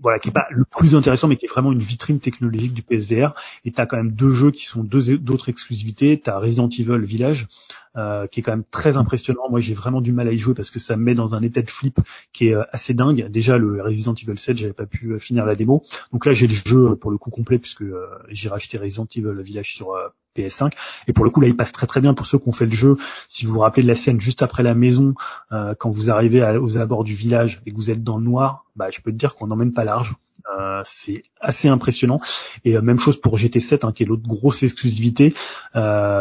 [0.01, 2.83] voilà, qui est pas le plus intéressant, mais qui est vraiment une vitrine technologique du
[2.83, 3.35] PSVR.
[3.65, 6.21] Et t'as quand même deux jeux qui sont deux d'autres exclusivités.
[6.21, 7.49] T'as Resident Evil Village,
[7.97, 9.51] euh, qui est quand même très impressionnant.
[9.51, 11.43] Moi, j'ai vraiment du mal à y jouer parce que ça me met dans un
[11.43, 11.99] état de flip
[12.33, 13.27] qui est euh, assez dingue.
[13.29, 15.83] Déjà, le Resident Evil 7, j'avais pas pu euh, finir la démo.
[16.13, 17.85] Donc là, j'ai le jeu pour le coup complet puisque
[18.29, 19.97] j'ai racheté Resident Evil Village sur
[20.39, 20.73] PS5.
[21.07, 22.67] Et pour le coup, là, il passe très très bien pour ceux qui ont fait
[22.67, 22.97] le jeu.
[23.29, 25.15] Si vous vous rappelez de la scène juste après la maison,
[25.53, 28.65] euh, quand vous arrivez aux abords du village et que vous êtes dans le noir,
[28.77, 30.15] bah, je peux te dire qu'on n'emmène pas large.
[30.59, 32.21] Euh, c'est assez impressionnant.
[32.65, 35.35] Et euh, même chose pour GT7, hein, qui est l'autre grosse exclusivité.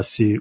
[0.03, 0.39] c'est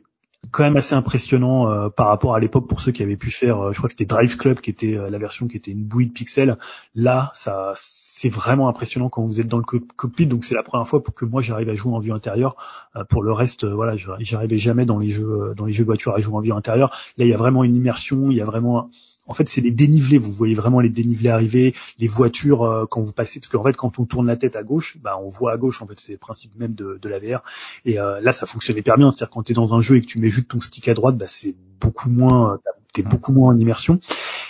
[0.52, 3.78] quand même assez impressionnant par rapport à l'époque pour ceux qui avaient pu faire, je
[3.78, 6.56] crois que c'était Drive Club qui était la version qui était une bouillie de pixels.
[6.94, 7.72] Là, ça
[8.18, 10.26] c'est vraiment impressionnant quand vous êtes dans le cockpit.
[10.26, 12.56] Donc c'est la première fois que moi j'arrive à jouer en vue intérieure.
[12.96, 15.82] Euh, pour le reste, euh, voilà, j'arrivais jamais dans les jeux euh, dans les jeux
[15.82, 16.88] de voiture à jouer en vue intérieure.
[17.18, 18.30] Là, il y a vraiment une immersion.
[18.30, 18.88] Il y a vraiment
[19.26, 20.16] en fait, c'est les dénivelés.
[20.16, 23.98] Vous voyez vraiment les dénivelés arriver, les voitures quand vous passez, parce qu'en fait, quand
[23.98, 25.82] on tourne la tête à gauche, bah, on voit à gauche.
[25.82, 27.18] En fait, c'est le principe même de, de la.
[27.84, 29.10] Et là, ça fonctionne hyper bien.
[29.10, 30.94] C'est-à-dire quand tu es dans un jeu et que tu mets juste ton stick à
[30.94, 32.60] droite, bah, c'est beaucoup moins,
[32.92, 33.98] t'es beaucoup moins en immersion.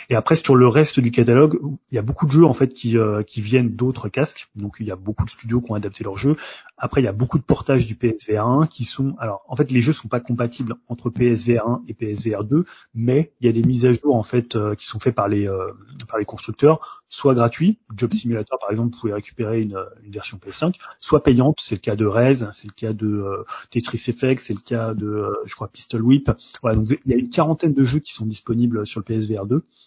[0.08, 1.58] Et après sur le reste du catalogue,
[1.90, 4.48] il y a beaucoup de jeux en fait qui, euh, qui viennent d'autres casques.
[4.54, 6.36] Donc il y a beaucoup de studios qui ont adapté leurs jeux.
[6.78, 9.70] Après il y a beaucoup de portages du PSVR 1 qui sont alors en fait
[9.70, 12.64] les jeux sont pas compatibles entre PSVR 1 et PSVR 2,
[12.94, 15.28] mais il y a des mises à jour en fait euh, qui sont faites par
[15.28, 15.72] les euh,
[16.08, 20.38] par les constructeurs, soit gratuits, Job Simulator par exemple, vous pouvez récupérer une, une version
[20.38, 24.54] PS5, soit payante, c'est le cas de Rez, c'est le cas de Tetris Effect, c'est
[24.54, 26.30] le cas de je crois Pistol Whip.
[26.62, 29.46] Voilà, donc il y a une quarantaine de jeux qui sont disponibles sur le PSVR
[29.46, 29.64] 2.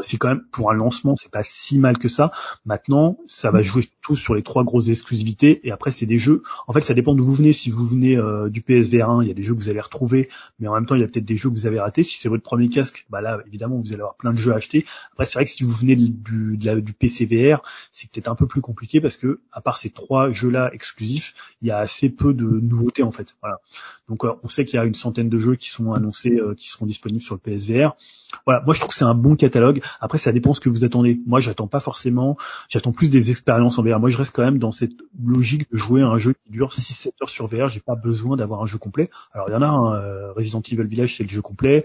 [0.00, 2.30] c'est quand même pour un lancement, c'est pas si mal que ça.
[2.64, 6.42] Maintenant, ça va jouer tous sur les trois grosses exclusivités et après c'est des jeux.
[6.66, 7.52] En fait, ça dépend d'où vous venez.
[7.52, 9.80] Si vous venez euh, du PSVR 1, il y a des jeux que vous allez
[9.80, 12.02] retrouver, mais en même temps, il y a peut-être des jeux que vous avez ratés.
[12.02, 14.56] Si c'est votre premier casque, bah là, évidemment, vous allez avoir plein de jeux à
[14.56, 14.84] acheter.
[15.12, 18.34] Après, c'est vrai que si vous venez du, de la, du PCVR, c'est peut-être un
[18.34, 22.10] peu plus compliqué parce que à part ces trois jeux-là exclusifs, il y a assez
[22.10, 23.36] peu de nouveautés en fait.
[23.40, 23.60] Voilà.
[24.08, 26.68] Donc, euh, on sait qu'il y a une centaine de jeux qui sont annoncés, qui
[26.68, 27.96] seront disponibles sur le PSVR.
[28.44, 29.77] Voilà, moi je trouve que c'est un bon catalogue.
[30.00, 31.20] Après, ça dépend ce que vous attendez.
[31.26, 32.36] Moi, j'attends pas forcément,
[32.68, 34.00] j'attends plus des expériences en VR.
[34.00, 34.92] Moi, je reste quand même dans cette
[35.24, 37.68] logique de jouer à un jeu qui dure 6-7 heures sur VR.
[37.68, 39.10] J'ai pas besoin d'avoir un jeu complet.
[39.32, 41.84] Alors, il y en a un, euh, Resident Evil Village, c'est le jeu complet.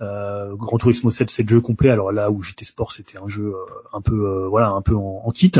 [0.00, 1.90] Euh, Gran Turismo 7, c'est le jeu complet.
[1.90, 4.94] Alors là où j'étais sport, c'était un jeu euh, un peu, euh, voilà, un peu
[4.94, 5.52] en, kit.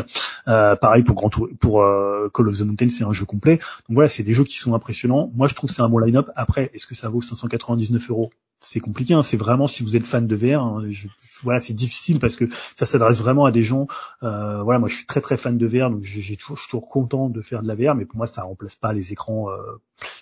[0.45, 1.85] pareil pour Grand pour
[2.33, 3.57] Call of the Mountain, c'est un jeu complet.
[3.57, 5.31] Donc voilà, c'est des jeux qui sont impressionnants.
[5.37, 6.31] Moi, je trouve que c'est un bon line-up.
[6.37, 8.31] Après, est-ce que ça vaut 599 euros?
[8.65, 9.15] C'est compliqué.
[9.15, 9.23] Hein.
[9.23, 10.83] C'est vraiment si vous êtes fan de VR, hein,
[11.43, 13.87] voilà, c'est difficile parce que ça s'adresse vraiment à des gens.
[14.23, 16.71] Euh, voilà, moi je suis très très fan de VR, donc j'ai toujours, je suis
[16.71, 19.51] toujours content de faire de la VR, mais pour moi ça remplace pas les écrans,
[19.51, 19.57] euh,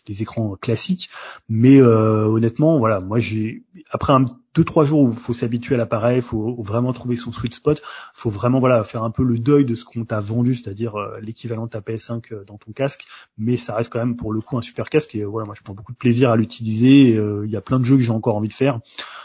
[0.09, 1.11] les écrans classiques.
[1.49, 5.77] Mais euh, honnêtement, voilà, moi j'ai après un deux trois jours où il faut s'habituer
[5.77, 7.83] à l'appareil, il faut vraiment trouver son sweet spot,
[8.13, 11.19] faut vraiment voilà faire un peu le deuil de ce qu'on t'a vendu, c'est-à-dire euh,
[11.21, 13.07] l'équivalent de ta PS5 euh, dans ton casque,
[13.39, 15.63] mais ça reste quand même pour le coup un super casque et voilà moi je
[15.63, 17.13] prends beaucoup de plaisir à l'utiliser.
[17.13, 18.81] Il y a plein de jeux que j'ai encore envie de faire.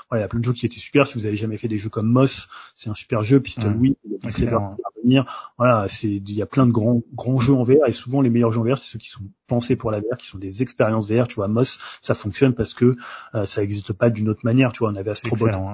[0.09, 1.05] Voilà, il y a plein de jeux qui étaient super.
[1.05, 3.39] Si vous avez jamais fait des jeux comme Moss, c'est un super jeu.
[3.39, 3.79] Pistol mmh.
[3.79, 3.97] oui,
[5.03, 5.51] venir.
[5.57, 8.29] Voilà, c'est il y a plein de grands grands jeux en VR et souvent les
[8.29, 10.61] meilleurs jeux en VR c'est ceux qui sont pensés pour la VR, qui sont des
[10.61, 11.27] expériences VR.
[11.27, 12.95] Tu vois, Moss, ça fonctionne parce que
[13.45, 14.71] ça n'existe pas d'une autre manière.
[14.71, 15.11] Tu vois, on avait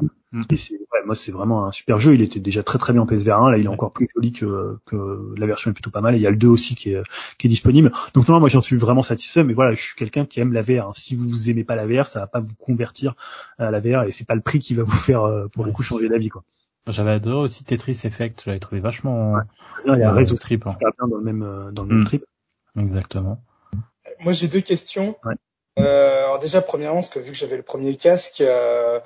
[0.01, 0.07] Hein.
[0.33, 0.41] Mm.
[0.49, 2.13] Et c'est, moi, c'est vraiment un super jeu.
[2.15, 3.51] Il était déjà très très bien en PSVR 1.
[3.51, 6.15] Là, il est encore plus joli que, que la version est plutôt pas mal.
[6.15, 7.01] Et il y a le 2 aussi qui est,
[7.37, 7.91] qui est disponible.
[8.13, 9.43] Donc non, moi, j'en suis vraiment satisfait.
[9.43, 10.87] Mais voilà, je suis quelqu'un qui aime la VR.
[10.87, 10.91] Hein.
[10.95, 13.15] Si vous aimez pas la VR, ça va pas vous convertir
[13.57, 15.71] à la VR et c'est pas le prix qui va vous faire, euh, pour le
[15.71, 16.43] coup, changer d'avis, quoi.
[16.87, 18.41] J'avais adoré aussi Tetris Effect.
[18.43, 19.37] Je l'avais trouvé vachement.
[19.85, 20.67] il y a un réseau trip.
[20.67, 20.75] Hein.
[20.99, 22.05] Dans le même, euh, dans le même mm.
[22.05, 22.25] trip.
[22.77, 23.41] Exactement.
[24.21, 25.15] Moi, j'ai deux questions.
[25.79, 28.99] Euh, alors déjà, premièrement, parce que vu que j'avais le premier casque, euh,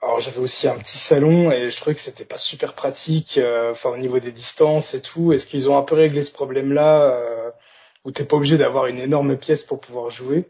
[0.00, 3.72] alors j'avais aussi un petit salon et je trouvais que c'était pas super pratique, euh,
[3.72, 5.32] enfin au niveau des distances et tout.
[5.32, 7.50] Est-ce qu'ils ont un peu réglé ce problème-là euh,
[8.04, 10.48] où t'es pas obligé d'avoir une énorme pièce pour pouvoir jouer?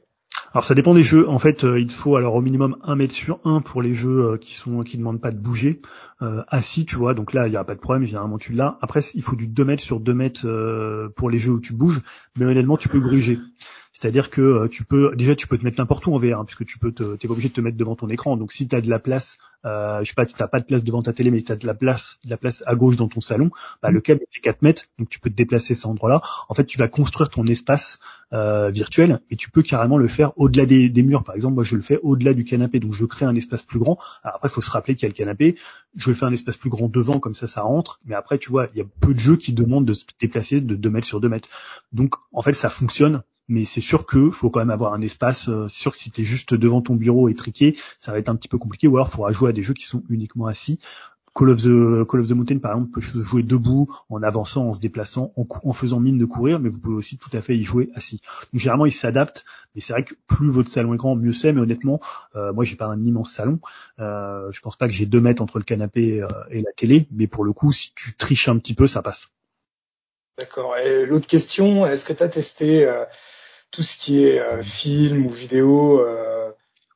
[0.52, 1.26] Alors ça dépend des jeux.
[1.28, 4.32] En fait, euh, il faut alors au minimum un mètre sur un pour les jeux
[4.32, 5.80] euh, qui sont qui demandent pas de bouger.
[6.48, 7.14] assis, tu vois.
[7.14, 8.04] Donc là, il y a pas de problème.
[8.04, 8.76] Généralement, tu l'as.
[8.82, 12.02] Après, il faut du 2 mètres sur 2 mètres pour les jeux où tu bouges.
[12.36, 13.38] Mais honnêtement, tu peux gruger.
[14.00, 16.44] C'est-à-dire que euh, tu peux déjà tu peux te mettre n'importe où en VR hein,
[16.44, 18.36] puisque tu peux te t'es pas obligé de te mettre devant ton écran.
[18.36, 20.84] Donc si tu as de la place, euh, je sais pas, tu pas de place
[20.84, 23.08] devant ta télé mais tu as de la place de la place à gauche dans
[23.08, 23.50] ton salon,
[23.82, 26.22] bah, le câble fait 4 mètres, donc tu peux te déplacer à cet endroit-là.
[26.48, 27.98] En fait, tu vas construire ton espace
[28.32, 31.24] euh, virtuel et tu peux carrément le faire au-delà des, des, murs.
[31.24, 33.80] Par exemple, moi je le fais au-delà du canapé, donc je crée un espace plus
[33.80, 33.98] grand.
[34.22, 35.56] Alors après, il faut se rappeler qu'il y a le canapé.
[35.96, 37.98] Je vais faire un espace plus grand devant, comme ça, ça rentre.
[38.04, 40.60] Mais après, tu vois, il y a peu de jeux qui demandent de se déplacer
[40.60, 41.48] de 2 mètres sur 2 mètres.
[41.92, 45.48] Donc en fait, ça fonctionne mais c'est sûr que faut quand même avoir un espace.
[45.48, 48.36] euh, c'est sûr que si t'es juste devant ton bureau étriqué, ça va être un
[48.36, 48.86] petit peu compliqué.
[48.88, 50.78] Ou alors, il faudra jouer à des jeux qui sont uniquement assis.
[51.34, 54.74] Call of the Call of the Mountain par exemple peut jouer debout, en avançant, en
[54.74, 57.62] se déplaçant, en, faisant mine de courir, mais vous pouvez aussi tout à fait y
[57.62, 58.20] jouer assis.
[58.52, 61.52] Donc généralement il s'adapte, mais c'est vrai que plus votre salon est grand, mieux c'est.
[61.52, 62.00] Mais honnêtement,
[62.34, 63.60] euh, moi j'ai pas un immense salon,
[64.00, 67.06] euh, je pense pas que j'ai deux mètres entre le canapé euh, et la télé,
[67.12, 69.28] mais pour le coup si tu triches un petit peu, ça passe.
[70.38, 70.76] D'accord.
[70.76, 73.04] Et l'autre question, est-ce que tu as testé euh,
[73.70, 76.50] tout ce qui est euh, film ou vidéo euh,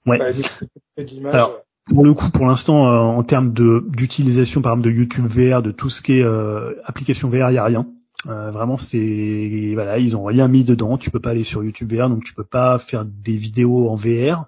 [0.06, 0.18] Ouais.
[0.18, 4.72] bah, de l'image Alors, Pour le coup, pour l'instant, euh, en termes de d'utilisation, par
[4.72, 7.64] exemple, de YouTube VR, de tout ce qui est euh, application VR, il y a
[7.64, 7.86] rien.
[8.26, 10.96] Euh, vraiment, c'est voilà, ils ont rien mis dedans.
[10.96, 13.96] Tu peux pas aller sur YouTube VR, donc tu peux pas faire des vidéos en
[13.96, 14.46] VR.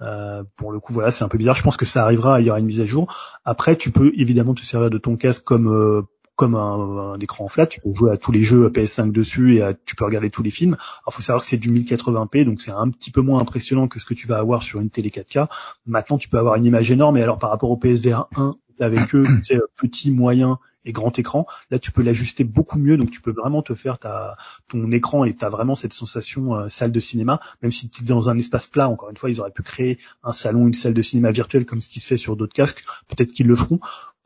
[0.00, 1.56] Euh, pour le coup, voilà, c'est un peu bizarre.
[1.56, 2.40] Je pense que ça arrivera.
[2.40, 3.12] Il y aura une mise à jour.
[3.44, 6.02] Après, tu peux évidemment te servir de ton casque comme euh,
[6.38, 7.66] comme un, un écran flat.
[7.66, 10.44] Tu peux jouer à tous les jeux PS5 dessus et à- tu peux regarder tous
[10.44, 10.74] les films.
[11.02, 13.98] Alors, faut savoir que c'est du 1080p, donc c'est un petit peu moins impressionnant que
[13.98, 15.48] ce que tu vas avoir sur une télé 4K.
[15.84, 17.16] Maintenant, tu peux avoir une image énorme.
[17.16, 21.18] Et alors, par rapport au PSVR 1, avec eux, tu sais, petit, moyen et grand
[21.18, 22.96] écran, là, tu peux l'ajuster beaucoup mieux.
[22.96, 24.36] Donc, tu peux vraiment te faire ta,
[24.68, 28.02] ton écran et tu as vraiment cette sensation euh, salle de cinéma, même si tu
[28.02, 28.88] es dans un espace plat.
[28.88, 31.80] Encore une fois, ils auraient pu créer un salon, une salle de cinéma virtuelle comme
[31.80, 32.84] ce qui se fait sur d'autres casques.
[33.08, 33.80] Peut-être qu'ils le feront.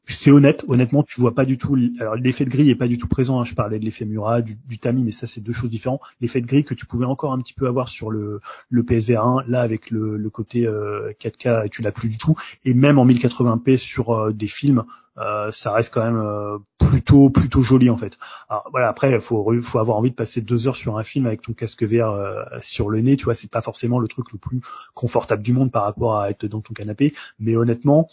[0.09, 1.77] C'est honnête, honnêtement, tu vois pas du tout.
[2.01, 3.41] Alors l'effet de grille est pas du tout présent.
[3.41, 3.45] hein.
[3.45, 6.01] Je parlais de l'effet Murat, du, du Tami, mais ça c'est deux choses différentes.
[6.21, 9.25] L'effet de grille que tu pouvais encore un petit peu avoir sur le, le PSVR
[9.25, 12.35] 1, là avec le, côté euh, 4K, tu l'as plus du tout.
[12.65, 14.85] Et même en 1080p sur euh, des films,
[15.19, 18.17] euh, ça reste quand même euh, plutôt plutôt joli en fait.
[18.49, 21.43] Alors voilà, après faut faut avoir envie de passer deux heures sur un film avec
[21.43, 24.63] ton casque euh, sur le nez, tu vois, c'est pas forcément le truc le plus
[24.95, 27.13] confortable du monde par rapport à être dans ton canapé.
[27.39, 28.09] Mais honnêtement,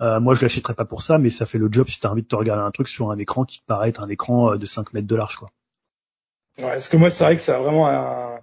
[0.00, 2.22] euh, moi je l'achèterais pas pour ça, mais ça fait le job si t'as envie
[2.22, 4.56] de te regarder un truc sur un écran qui te paraît être un écran euh,
[4.58, 5.50] de 5 mètres de large quoi.
[6.58, 8.40] Ouais, parce que moi, c'est vrai que c'est vraiment un,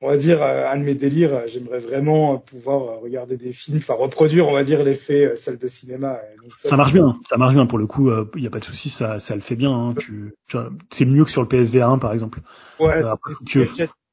[0.00, 1.48] on va dire, euh, un de mes délires.
[1.48, 5.68] J'aimerais vraiment pouvoir euh, regarder des films, enfin reproduire, on va dire, l'effet salle de
[5.68, 6.18] cinéma.
[6.42, 8.64] Donc, Ça marche bien, ça marche bien pour le coup, il y a pas de
[8.64, 9.72] souci, ça ça le fait bien.
[9.72, 9.94] hein.
[9.98, 10.56] Tu, tu
[10.92, 12.40] c'est mieux que sur le PSVR 1 par exemple.
[12.78, 13.66] Ouais, Euh, après, que-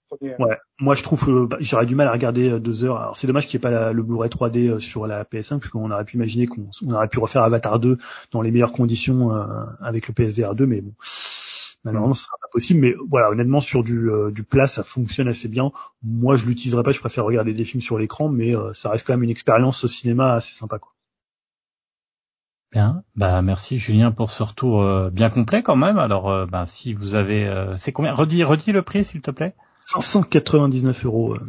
[0.07, 0.35] premier.
[0.39, 2.97] Ouais, moi je trouve euh, bah, j'aurais du mal à regarder euh, deux heures.
[2.99, 5.59] Alors c'est dommage qu'il n'y ait pas la- le Blu-ray 3D euh, sur la PS5
[5.59, 7.97] parce qu'on aurait pu imaginer qu'on on aurait pu refaire Avatar 2
[8.31, 9.45] dans les meilleures conditions euh,
[9.81, 10.93] avec le PSVR 2, mais bon,
[11.83, 12.79] malheureusement ce sera pas possible.
[12.81, 15.71] Mais voilà, honnêtement sur du euh, du plat ça fonctionne assez bien.
[16.03, 19.05] Moi je l'utiliserai pas, je préfère regarder des films sur l'écran, mais euh, ça reste
[19.07, 20.93] quand même une expérience au cinéma assez sympa quoi.
[22.71, 25.97] Bien, bah merci Julien pour ce retour euh, bien complet quand même.
[25.97, 28.13] Alors, euh, ben si vous avez, euh, c'est combien?
[28.13, 29.55] Redis, redis le prix s'il te plaît.
[29.87, 31.33] 599 euros.
[31.35, 31.39] euh.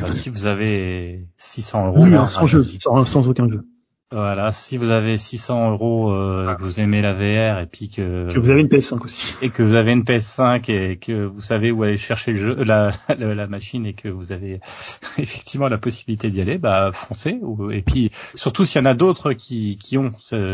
[0.00, 3.66] Bah, si vous avez 600 euros, Oui, là, hein, sans jeu, sans, sans aucun jeu.
[4.10, 8.32] Voilà, si vous avez 600 euros, euh, que vous aimez la VR et puis que,
[8.32, 9.34] Que vous avez une PS5 aussi.
[9.42, 12.54] et que vous avez une PS5 et que vous savez où aller chercher le jeu,
[12.64, 14.60] la, la, la machine et que vous avez
[15.18, 17.38] effectivement la possibilité d'y aller, bah foncez.
[17.42, 20.10] Ou- Et puis surtout s'il y en a d'autres qui, qui ont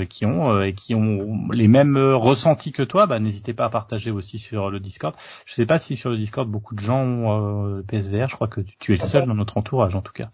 [0.08, 3.70] qui ont euh, et qui ont les mêmes ressentis que toi, bah n'hésitez pas à
[3.70, 5.14] partager aussi sur le Discord.
[5.46, 8.28] Je sais pas si sur le Discord beaucoup de gens ont euh, PSVR.
[8.28, 10.30] Je crois que tu- tu es le seul dans notre entourage en tout cas.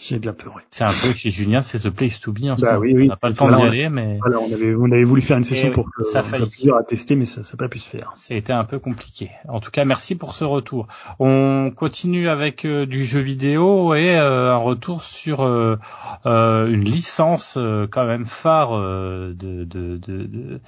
[0.00, 0.62] J'ai bien peur, oui.
[0.70, 2.44] C'est un peu chez Julien, c'est the place to be.
[2.44, 3.04] En Bah oui, oui.
[3.06, 5.36] On n'a pas le temps d'y aller, mais Voilà, on avait, on avait voulu faire
[5.38, 6.46] une session Eh oui, pour que ça faillit.
[6.46, 8.12] plusieurs à tester, mais ça n'a pas pu se faire.
[8.30, 9.30] Été un peu compliqué.
[9.48, 10.86] En tout cas, merci pour ce retour.
[11.18, 15.76] On continue avec euh, du jeu vidéo et euh, un retour sur euh,
[16.24, 17.58] une licence
[17.90, 20.60] quand même phare de, de, de, de-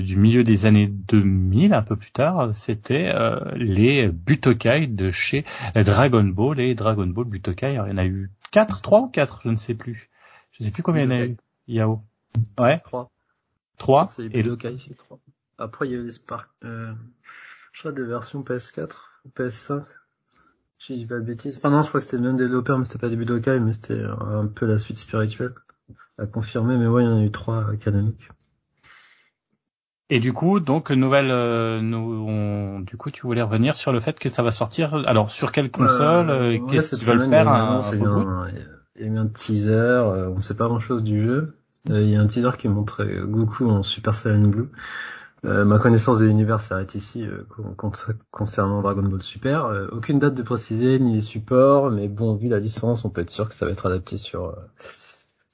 [0.00, 2.48] du milieu des années 2000, un peu plus tard.
[2.54, 3.12] C'était
[3.56, 7.66] les Butokai de chez Dragon Ball et Dragon Ball Butokai.
[7.76, 10.10] Alors, il y en a eu quatre, trois ou quatre, je ne sais plus.
[10.52, 11.36] Je ne sais plus combien il y en a eu.
[11.68, 12.02] Yao.
[12.58, 13.10] Ouais, 3.
[13.78, 14.06] trois.
[14.06, 15.18] C'est Et Budokai, c'est 3.
[15.58, 16.92] Après, il y a eu des Spark, euh,
[17.72, 19.84] je crois des versions PS4, ou PS5.
[20.78, 21.58] Si je dis pas de bêtises.
[21.58, 23.74] Enfin non, je crois que c'était le même développeur, mais c'était pas des Budokai, mais
[23.74, 25.54] c'était un peu la suite spirituelle.
[26.16, 28.28] À confirmer, mais ouais, il y en a eu trois canoniques.
[30.10, 34.00] Et du coup, donc nouvelle, euh, nous, on- du coup, tu voulais revenir sur le
[34.00, 34.94] fait que ça va sortir.
[35.06, 37.90] Alors, sur quelle console euh, ouais, Qu'est-ce qu'ils veulent faire il y un annonce,
[38.96, 41.54] il y a eu un teaser, euh, on sait pas grand chose du jeu.
[41.90, 44.68] Euh, il y a un teaser qui montre euh, Goku en Super Saiyan Blue.
[45.46, 47.92] Euh, ma connaissance de l'univers s'arrête ici euh, con- con-
[48.30, 49.64] concernant Dragon Ball Super.
[49.66, 53.22] Euh, aucune date de préciser ni les supports, mais bon, vu la distance, on peut
[53.22, 54.52] être sûr que ça va être adapté sur euh,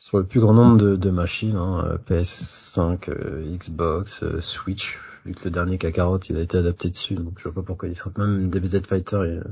[0.07, 5.01] sur le plus grand nombre de, de machines, hein, euh, PS5, euh, Xbox, euh, Switch.
[5.25, 7.89] Vu que le dernier Kakarot, il a été adapté dessus, donc je vois pas pourquoi
[7.89, 9.43] il serait même DBZ Fighter euh,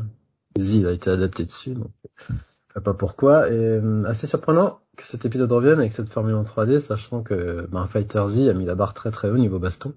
[0.56, 2.34] Z, il a été adapté dessus, donc je
[2.74, 3.48] sais pas pourquoi.
[3.48, 7.66] Et euh, assez surprenant que cet épisode revienne avec cette formule en 3D, sachant que
[7.72, 9.92] ben, Fighter Z a mis la barre très très haut niveau baston.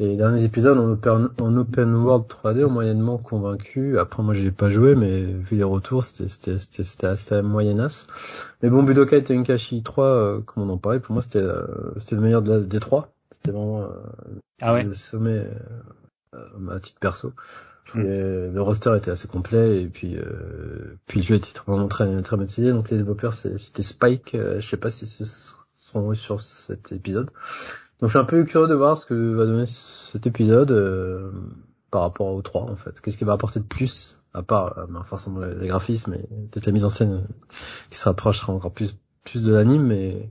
[0.00, 3.98] Et les derniers épisodes en open, en open world 3D ont moyennement convaincu.
[3.98, 8.06] Après, moi, je l'ai pas joué, mais vu les retours, c'était, c'était moyennasse.
[8.62, 11.66] Mais bon, Budokai Tenkaichi 3, euh, comme on en parlait, pour moi, c'était, euh,
[11.98, 13.12] c'était le meilleur de la, des trois.
[13.32, 13.88] C'était vraiment euh,
[14.62, 14.84] Ah ouais.
[14.84, 15.46] le sommet
[16.34, 17.34] euh, à titre perso.
[17.86, 22.22] Trouvais Le roster était assez complet et puis euh, puis le jeu était vraiment très
[22.22, 22.70] très maîtrisé.
[22.72, 24.34] Donc les développeurs c'était Spike.
[24.34, 25.24] euh, je sais pas si ce
[25.76, 27.30] seront sur cet épisode.
[28.00, 31.30] Donc je suis un peu curieux de voir ce que va donner cet épisode euh,
[31.90, 33.00] par rapport au 3 en fait.
[33.00, 36.66] Qu'est-ce qu'il va apporter de plus à part euh, ben, forcément les graphismes et peut-être
[36.66, 37.54] la mise en scène euh,
[37.90, 40.30] qui se rapprochera encore plus plus de l'anime mais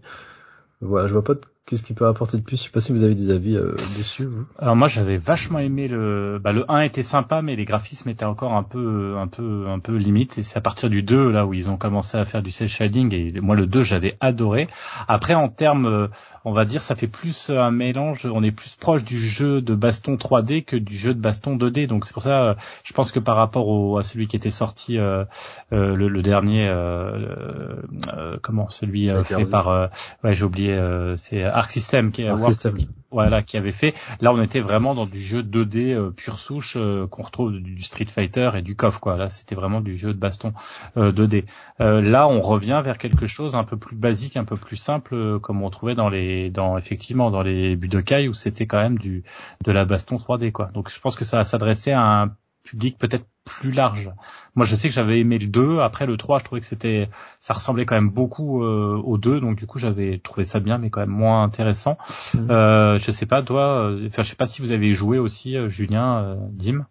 [0.82, 1.34] voilà, je vois pas
[1.70, 2.58] qu'est-ce qu'il peut apporter de plus.
[2.58, 4.28] Je sais pas si vous avez des avis euh, dessus.
[4.58, 8.26] Alors moi j'avais vachement aimé le bah le 1 était sympa mais les graphismes étaient
[8.26, 11.46] encore un peu un peu un peu limite et c'est à partir du 2 là
[11.46, 14.68] où ils ont commencé à faire du cel shading et moi le 2 j'avais adoré.
[15.08, 16.08] Après en termes euh,
[16.46, 19.76] on va dire ça fait plus un mélange, on est plus proche du jeu de
[19.76, 23.12] baston 3D que du jeu de baston 2D donc c'est pour ça euh, je pense
[23.12, 25.26] que par rapport au, à celui qui était sorti euh,
[25.74, 27.76] euh, le, le dernier euh,
[28.14, 29.88] euh, comment celui euh, fait par euh,
[30.24, 32.78] ouais j'ai oublié euh, c'est Arc System qui est Arc System.
[33.12, 36.76] Voilà qui avait fait Là, on était vraiment dans du jeu 2D euh, pure souche
[36.78, 39.18] euh, qu'on retrouve du, Street Fighter et du KOF quoi.
[39.18, 40.54] Là, c'était vraiment du jeu de baston
[40.98, 41.46] euh, 2D.
[41.82, 45.16] Euh, là, on revient vers quelque chose un peu plus basique, un peu plus simple,
[45.16, 48.98] euh, comme on trouvait dans les, dans effectivement dans les Budokai où c'était quand même
[48.98, 49.24] du
[49.66, 50.68] de la baston 3D quoi.
[50.74, 51.60] Donc, je pense que ça va
[51.94, 54.12] à un public peut-être plus large.
[54.56, 55.80] Moi, je sais que j'avais aimé le 2.
[55.80, 59.40] Après le 3, je trouvais que c'était, ça ressemblait quand même beaucoup euh, au 2.
[59.40, 61.98] Donc du coup, j'avais trouvé ça bien, mais quand même moins intéressant.
[62.34, 62.52] Mhm.
[62.52, 65.58] Euh, je sais pas, toi, euh, enfin, je sais pas si vous avez joué aussi,
[65.58, 66.86] euh, Julien, euh, Dim.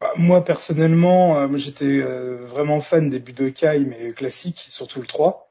[0.00, 5.48] Bah, Moi personnellement, euh, j'étais euh, vraiment fan des Budokai mais classiques, surtout le 3.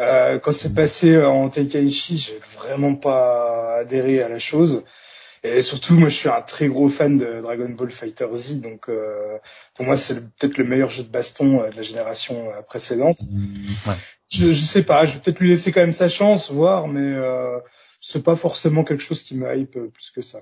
[0.00, 4.84] Euh, quand c'est passé en Tenkaichi, j'ai vraiment pas adhéré à la chose.
[5.46, 8.88] Et surtout, moi, je suis un très gros fan de Dragon Ball Fighter Z, donc
[8.88, 9.38] euh,
[9.74, 13.18] pour moi, c'est peut-être le meilleur jeu de baston euh, de la génération euh, précédente.
[13.86, 13.94] Ouais.
[14.30, 17.00] Je, je sais pas, je vais peut-être lui laisser quand même sa chance, voir, mais
[17.00, 17.58] euh,
[18.00, 20.40] c'est pas forcément quelque chose qui me hype euh, plus que ça.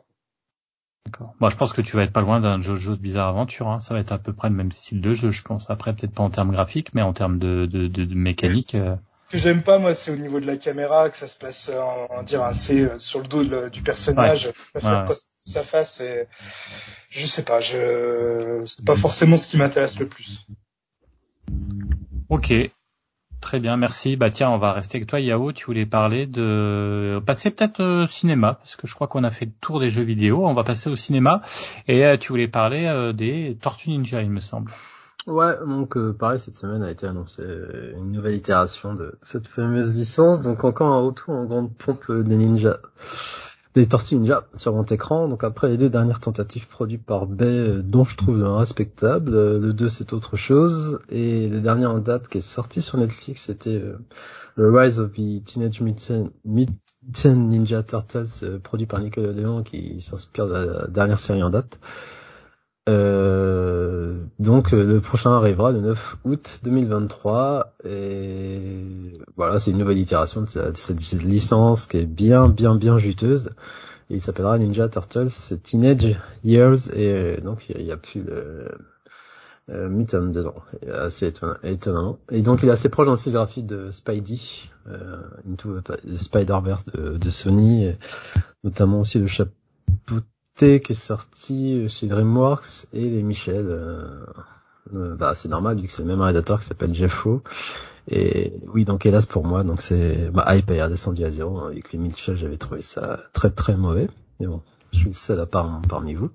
[1.07, 1.35] D'accord.
[1.39, 3.69] Moi, je pense que tu vas être pas loin d'un Jojo de Bizarre Aventure.
[3.69, 3.79] Hein.
[3.79, 5.69] Ça va être à peu près le même style de jeu, je pense.
[5.69, 8.75] Après, peut-être pas en termes graphiques, mais en termes de, de, de, de mécanique.
[9.35, 11.81] Que j'aime pas, moi, c'est au niveau de la caméra, que ça se passe, euh,
[12.11, 14.45] on dire, assez euh, sur le dos du personnage.
[14.45, 15.15] Je préfère Ouais.
[15.45, 16.29] ça face et
[17.11, 20.47] je sais pas, je, c'est pas forcément ce qui m'intéresse le plus.
[22.29, 22.55] Ok.
[23.41, 24.17] Très bien, merci.
[24.17, 25.53] Bah tiens, on va rester avec toi, Yao.
[25.53, 29.47] Tu voulais parler de passer peut-être au cinéma, parce que je crois qu'on a fait
[29.47, 30.47] le tour des jeux vidéo.
[30.47, 31.43] On va passer au cinéma.
[31.89, 34.71] Et euh, tu voulais parler euh, des Tortues Ninja, il me semble.
[35.27, 39.49] Ouais, donc euh, pareil, cette semaine a été annoncée euh, une nouvelle itération de cette
[39.49, 40.43] fameuse licence.
[40.43, 42.77] Donc encore un retour en grande pompe euh, des ninjas,
[43.75, 45.27] des Tortues Ninja sur grand écran.
[45.29, 49.33] Donc après les deux dernières tentatives produites par Bay, euh, dont je trouve un respectable,
[49.33, 51.01] le 2 c'est autre chose.
[51.09, 53.81] Et le dernier en date qui est sorti sur Netflix, c'était
[54.59, 56.29] The Rise of the Teenage Mutant,
[57.25, 61.79] Ninja Turtles, produit par Nickelodeon, qui s'inspire de la dernière série en date.
[62.87, 69.97] Euh, donc euh, le prochain arrivera le 9 août 2023 et voilà c'est une nouvelle
[69.97, 73.51] itération de cette, licence qui est bien bien bien juteuse.
[74.11, 75.31] Et il s'appellera Ninja Turtles
[75.63, 76.89] Teenage Years.
[76.95, 80.57] Et euh, donc il n'y a, plus le Mutant dedans.
[80.93, 84.39] Assez étonnant, et donc il est assez proche dans le style graphique de Spidey
[84.89, 87.91] euh, Into the Spider-Verse de, Sony.
[88.63, 90.21] Notamment aussi le chapeau
[90.57, 93.67] T qui est sorti chez DreamWorks et les Michel.
[93.69, 94.25] Euh,
[94.95, 97.27] euh, bah c'est normal vu que c'est le même réalisateur qui s'appelle Jeff.
[98.09, 101.69] Et oui donc hélas pour moi donc c'est ma hype est redescendue à zéro hein,
[101.69, 104.09] avec les Michel j'avais trouvé ça très très mauvais.
[104.41, 104.63] Mais bon
[104.93, 106.31] je suis le seul à part parmi vous.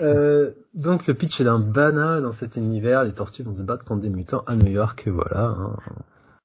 [0.00, 3.84] Euh, donc le pitch est d'un banal dans cet univers, les tortues vont se battre
[3.84, 5.48] contre des mutants à New York, voilà.
[5.48, 5.76] Hein.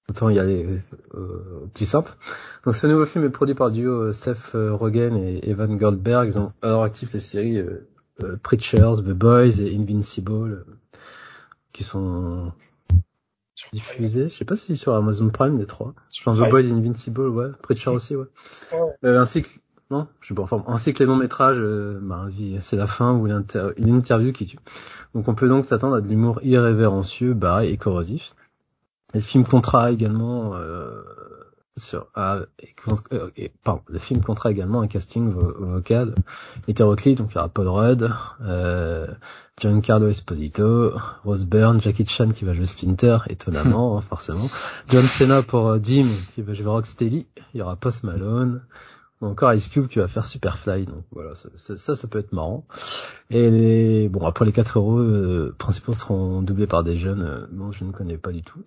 [0.10, 0.80] Autant y aller
[1.13, 2.12] euh, plus simple.
[2.65, 5.78] Donc ce nouveau film est produit par le duo euh, Seth euh, Rogen et Evan
[5.78, 6.30] Goldberg.
[6.30, 7.88] Ils ont alors actif les séries euh,
[8.24, 10.65] euh, Preachers, The Boys et Invincible euh,
[11.74, 12.52] qui sont
[13.72, 14.30] diffusées.
[14.30, 15.93] Je sais pas si sur Amazon Prime les trois.
[16.26, 16.50] Enfin, The.
[16.50, 17.50] Boys et Invincible, ouais.
[17.62, 18.26] Preacher aussi, ouais.
[18.72, 18.80] Ouais.
[19.06, 19.50] Euh, ainsi que
[19.91, 20.63] non, je suis pas en forme.
[20.67, 22.28] Ainsi que les longs métrages, euh, bah,
[22.62, 24.58] c'est la fin ou interview qui tue.
[25.13, 28.34] Donc on peut donc s'attendre à de l'humour irrévérencieux, barré et corrosif.
[29.13, 31.02] Le film comptera également euh,
[31.78, 32.76] sur ah, et,
[33.14, 36.14] euh, et- pardon, le film également un casting vo- vocal
[36.68, 39.07] hétéroclite, donc il y aura Paul Rudd, euh,
[39.60, 40.93] Giancarlo Esposito,
[41.24, 44.47] Rose Byrne, Jackie Chan qui va jouer Splinter, étonnamment, hein, forcément,
[44.89, 48.62] John Cena pour euh, Dim qui va jouer Rocksteady, il y aura Post Malone,
[49.22, 52.65] encore Ice Cube qui va faire Superfly, donc voilà, ça, ça, peut être marrant.
[53.30, 57.47] Et les, bon, après les quatre héros euh, principaux seront doublés par des jeunes euh,
[57.51, 58.63] dont je ne connais pas du tout.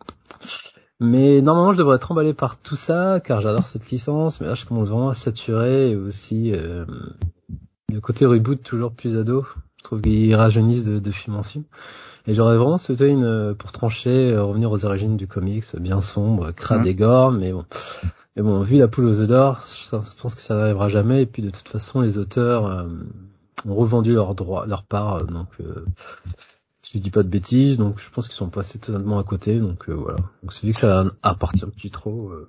[1.01, 4.55] Mais normalement, je devrais être emballé par tout ça, car j'adore cette licence, mais là,
[4.55, 6.85] je commence vraiment à saturer, et aussi euh,
[7.93, 9.45] le côté reboot toujours plus ado.
[9.79, 11.65] Je trouve qu'ils rajeunissent de, de film en film.
[12.29, 16.01] Et j'aurais vraiment souhaité une, euh, pour trancher, euh, revenir aux origines du comics, bien
[16.01, 16.87] sombre, crade Mhm.
[16.87, 17.65] et gore, mais bon.
[18.37, 21.27] Mais bon, vu la poule aux œufs d'or, je pense que ça n'arrivera jamais, et
[21.27, 22.89] puis de toute façon, les auteurs euh,
[23.67, 25.85] ont revendu leur droit, leur part, euh, donc, euh,
[26.91, 29.89] je dis pas de bêtises, donc je pense qu'ils sont passés totalement à côté, donc
[29.89, 30.19] euh, voilà.
[30.43, 32.49] Donc c'est vu que ça appartient plus trop, euh,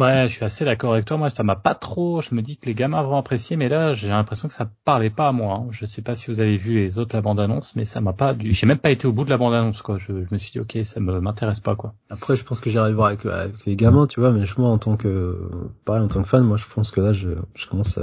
[0.00, 1.16] Ouais, je suis assez d'accord avec toi.
[1.18, 2.20] Moi, ça m'a pas trop.
[2.22, 5.10] Je me dis que les gamins vont apprécier, mais là, j'ai l'impression que ça parlait
[5.10, 5.56] pas à moi.
[5.56, 5.68] hein.
[5.72, 8.12] Je sais pas si vous avez vu les autres la bande annonce, mais ça m'a
[8.14, 8.32] pas.
[8.32, 9.98] du- J'ai même pas été au bout de la bande annonce, quoi.
[9.98, 11.94] Je, je me suis dit, ok, ça me m'intéresse pas, quoi.
[12.08, 14.70] Après, je pense que j'irai voir avec, avec les gamins, tu vois, mais je- moi,
[14.70, 15.36] en tant que,
[15.84, 18.02] pareil, en tant que fan, moi, je pense que là, je, je commence à,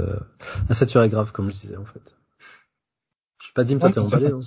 [0.68, 2.00] à saturer grave, comme je disais, en fait.
[3.40, 4.38] Je sais pas, Dim, toi, Ouais, t'es ça- emballé, hein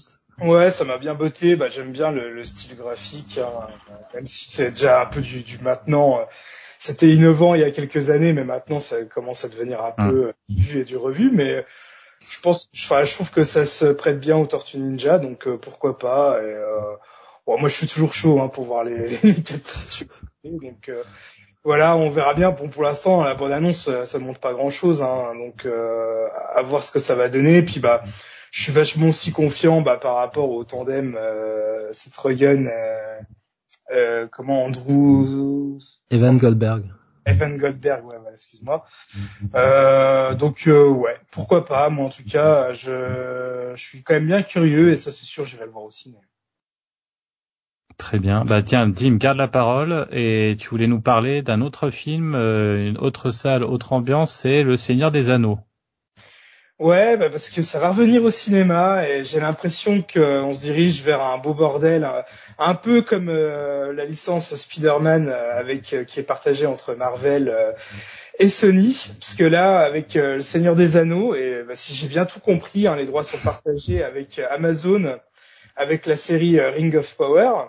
[0.47, 1.55] Ouais, ça m'a bien botté.
[1.55, 3.67] Bah, j'aime bien le, le style graphique, hein,
[4.15, 6.19] même si c'est déjà un peu du, du maintenant.
[6.83, 10.09] C'était innovant il y a quelques années, mais maintenant ça commence à devenir un Mm.
[10.09, 11.29] peu vu et du revu.
[11.31, 11.63] Mais
[12.27, 15.57] je pense, enfin, je trouve que ça se prête bien aux Tortues Ninja, donc euh,
[15.57, 16.39] pourquoi pas.
[16.41, 16.79] Et, euh,
[17.45, 19.33] bon, moi, je suis toujours chaud hein, pour voir les, les.
[20.43, 21.03] Donc euh,
[21.63, 22.49] voilà, on verra bien.
[22.49, 26.25] Bon, pour l'instant, la bonne annonce, euh, ça montre pas grand chose, hein, donc euh,
[26.55, 27.61] à voir ce que ça va donner.
[27.61, 28.03] Puis bah
[28.49, 32.67] je suis vachement aussi confiant bah, par rapport au tandem euh, Seth Rogen,
[33.91, 35.77] euh, comment Andrew
[36.09, 36.91] Evan Goldberg.
[37.25, 38.83] Evan Goldberg, ouais, excuse-moi.
[39.53, 41.89] Euh, donc euh, ouais, pourquoi pas.
[41.89, 45.45] Moi en tout cas, je, je suis quand même bien curieux et ça c'est sûr,
[45.45, 46.17] j'irai le voir au ciné.
[47.97, 48.43] Très bien.
[48.43, 52.89] Bah tiens, Dim, garde la parole et tu voulais nous parler d'un autre film, euh,
[52.89, 55.59] une autre salle, autre ambiance, c'est Le Seigneur des Anneaux.
[56.81, 61.03] Ouais, bah parce que ça va revenir au cinéma et j'ai l'impression qu'on se dirige
[61.03, 62.09] vers un beau bordel,
[62.57, 67.55] un, peu comme euh, la licence Spider-Man euh, avec euh, qui est partagée entre Marvel
[68.39, 72.25] et Sony, parce que là, avec le Seigneur des Anneaux, et bah, si j'ai bien
[72.25, 75.19] tout compris, hein, les droits sont partagés avec Amazon,
[75.75, 77.65] avec la série Ring of Power.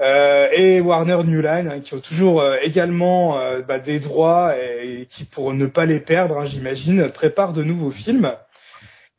[0.00, 4.54] Euh, et Warner New Line hein, qui ont toujours euh, également euh, bah, des droits
[4.56, 8.34] et, qui pour ne pas les perdre hein, j'imagine préparent de nouveaux films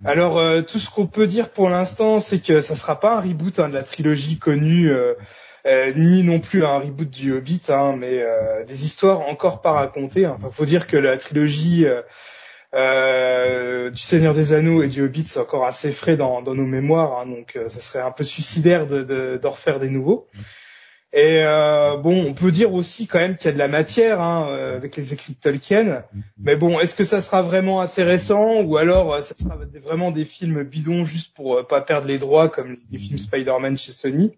[0.04, 3.60] alors tout ce qu'on peut dire pour l'instant c'est que ça sera pas un reboot
[3.60, 4.92] hein, de la trilogie connue
[5.96, 7.62] ni non plus un reboot du Hobbit
[7.98, 8.22] mais
[8.68, 10.28] des histoires encore pas racontées.
[10.28, 11.86] Enfin, faut dire que la trilogie
[12.74, 17.56] du Seigneur des Anneaux et du Hobbit c'est encore assez frais dans, nos mémoires donc
[17.56, 20.28] euh, ça serait un peu suicidaire de, d'en refaire des nouveaux
[21.16, 24.20] et euh, bon, on peut dire aussi quand même qu'il y a de la matière
[24.20, 26.04] hein, euh, avec les écrits de Tolkien.
[26.40, 30.26] Mais bon, est-ce que ça sera vraiment intéressant ou alors euh, ça sera vraiment des
[30.26, 34.32] films bidons juste pour euh, pas perdre les droits comme les films Spider-Man chez Sony?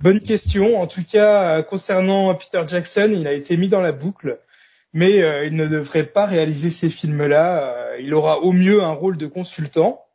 [0.00, 0.80] Bonne question.
[0.80, 4.40] En tout cas, concernant Peter Jackson, il a été mis dans la boucle,
[4.94, 7.96] mais il ne devrait pas réaliser ces films-là.
[7.98, 10.07] Il aura au mieux un rôle de consultant.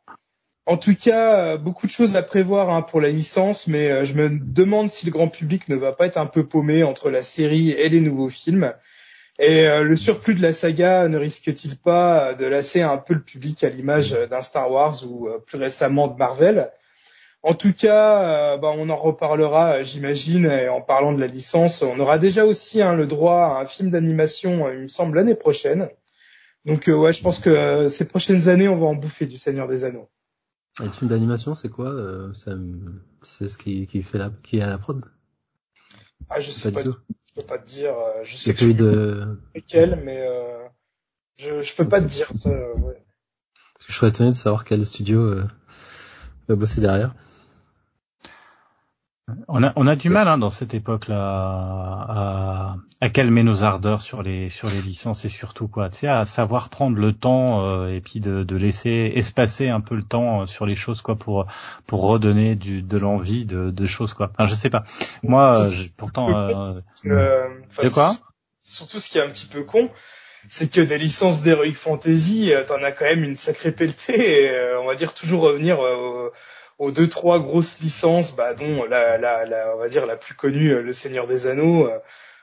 [0.66, 4.04] En tout cas, euh, beaucoup de choses à prévoir hein, pour la licence, mais euh,
[4.04, 7.10] je me demande si le grand public ne va pas être un peu paumé entre
[7.10, 8.72] la série et les nouveaux films.
[9.38, 13.22] Et euh, le surplus de la saga ne risque-t-il pas de lasser un peu le
[13.22, 16.70] public à l'image d'un Star Wars ou plus récemment de Marvel?
[17.42, 21.82] En tout cas, bah, on en reparlera, j'imagine, en parlant de la licence.
[21.82, 25.34] On aura déjà aussi hein, le droit à un film d'animation, il me semble, l'année
[25.34, 25.90] prochaine.
[26.64, 29.84] Donc ouais, je pense que ces prochaines années, on va en bouffer du Seigneur des
[29.84, 30.08] Anneaux.
[30.80, 32.32] Et le film d'animation, c'est quoi euh,
[33.22, 35.04] C'est ce qui, qui fait la, qui est à la prod?
[36.28, 36.96] Ah, je sais Pas pas, du tout.
[37.08, 37.94] je peux pas te dire.
[37.98, 39.38] euh, Je sais que pas je de...
[39.54, 40.68] lequel, mais euh,
[41.38, 42.50] je je peux pas te dire ça.
[42.50, 43.04] ouais.
[43.86, 45.44] Je serais étonné de savoir quel studio euh,
[46.48, 47.14] va bosser derrière.
[49.48, 54.02] On a, on a du mal hein, dans cette époque-là à, à calmer nos ardeurs
[54.02, 57.64] sur les sur les licences et surtout quoi, tu sais, à savoir prendre le temps
[57.64, 61.00] euh, et puis de, de laisser espacer un peu le temps euh, sur les choses
[61.00, 61.46] quoi pour
[61.86, 64.30] pour redonner du de l'envie de, de choses quoi.
[64.34, 64.84] Enfin, je sais pas.
[65.22, 66.72] Moi, euh, je- pourtant, euh,
[67.06, 67.48] Euh,
[67.82, 68.12] De quoi?
[68.60, 69.90] surtout- ce qui est un petit peu con,
[70.50, 74.44] c'est que des licences d'Heroic Fantasy, t'en as quand même une sacrée pelletée.
[74.44, 75.78] Et, euh, on va dire toujours revenir
[76.78, 80.34] aux deux trois grosses licences, bah, dont la, la, la, on va dire la plus
[80.34, 81.86] connue, euh, Le Seigneur des Anneaux.
[81.88, 81.98] euh.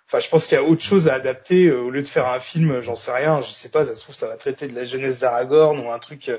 [0.07, 2.27] Enfin, je pense qu'il y a autre chose à adapter euh, au lieu de faire
[2.27, 2.81] un film.
[2.81, 3.85] J'en sais rien, je sais pas.
[3.85, 6.29] Ça se trouve, ça va traiter de la jeunesse d'Aragorn ou un truc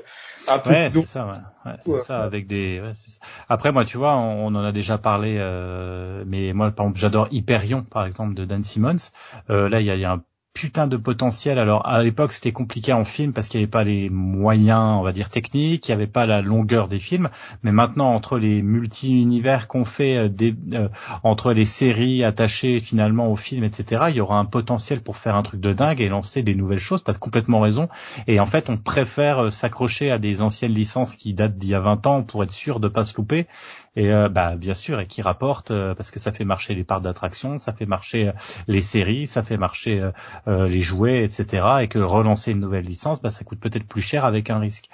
[0.47, 1.25] un peu Ouais, c'est ça.
[1.25, 1.71] Ouais.
[1.71, 2.79] Ouais, c'est ça avec des.
[2.81, 3.19] ouais, c'est ça.
[3.49, 6.99] Après, moi, tu vois, on, on en a déjà parlé, euh, mais moi, par exemple,
[6.99, 9.09] j'adore Hyperion, par exemple, de Dan Simmons.
[9.49, 10.23] Euh, là, il y a, il y a un
[10.53, 11.57] putain de potentiel.
[11.57, 15.01] Alors à l'époque c'était compliqué en film parce qu'il n'y avait pas les moyens, on
[15.01, 17.29] va dire techniques, il n'y avait pas la longueur des films.
[17.63, 20.89] Mais maintenant entre les multi-univers qu'on fait, euh, des, euh,
[21.23, 25.35] entre les séries attachées finalement aux films, etc., il y aura un potentiel pour faire
[25.35, 27.03] un truc de dingue et lancer des nouvelles choses.
[27.03, 27.89] T'as complètement raison.
[28.27, 31.75] Et en fait on préfère euh, s'accrocher à des anciennes licences qui datent d'il y
[31.75, 33.47] a 20 ans pour être sûr de pas se louper
[33.95, 36.83] et euh, bah bien sûr et qui rapporte euh, parce que ça fait marcher les
[36.83, 38.31] parcs d'attraction, ça fait marcher
[38.67, 40.09] les séries, ça fait marcher
[40.47, 41.65] les jouets, etc.
[41.81, 44.89] Et que relancer une nouvelle licence, bah ça coûte peut-être plus cher avec un risque.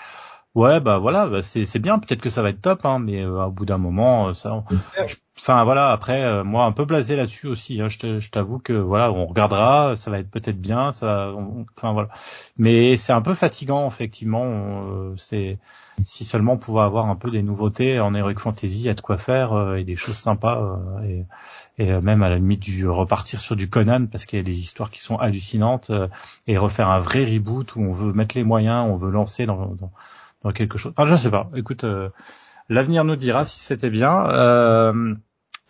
[0.56, 2.00] Ouais, bah voilà, bah, c'est bien.
[2.00, 4.64] Peut-être que ça va être top, hein, mais au bout d'un moment, ça.
[5.40, 7.80] Enfin voilà, après moi un peu blasé là-dessus aussi.
[7.80, 11.32] Hein, je t'avoue que voilà, on regardera, ça va être peut-être bien, ça.
[11.78, 12.10] enfin voilà,
[12.58, 14.82] mais c'est un peu fatigant effectivement.
[15.18, 15.60] c'est
[16.06, 18.94] si seulement on pouvait avoir un peu des nouveautés en Heroic Fantasy, il y a
[18.94, 21.26] de quoi faire euh, et des choses sympas euh, et,
[21.78, 24.44] et, euh, même à la limite du repartir sur du Conan parce qu'il y a
[24.44, 25.92] des histoires qui sont hallucinantes
[26.48, 29.68] et refaire un vrai reboot où on veut mettre les moyens, on veut lancer dans,
[29.76, 29.92] dans,
[30.44, 30.94] dans quelque chose.
[30.96, 31.50] Enfin, je sais pas.
[31.56, 31.86] Écoute,
[32.70, 34.94] l'avenir nous dira si c'était bien.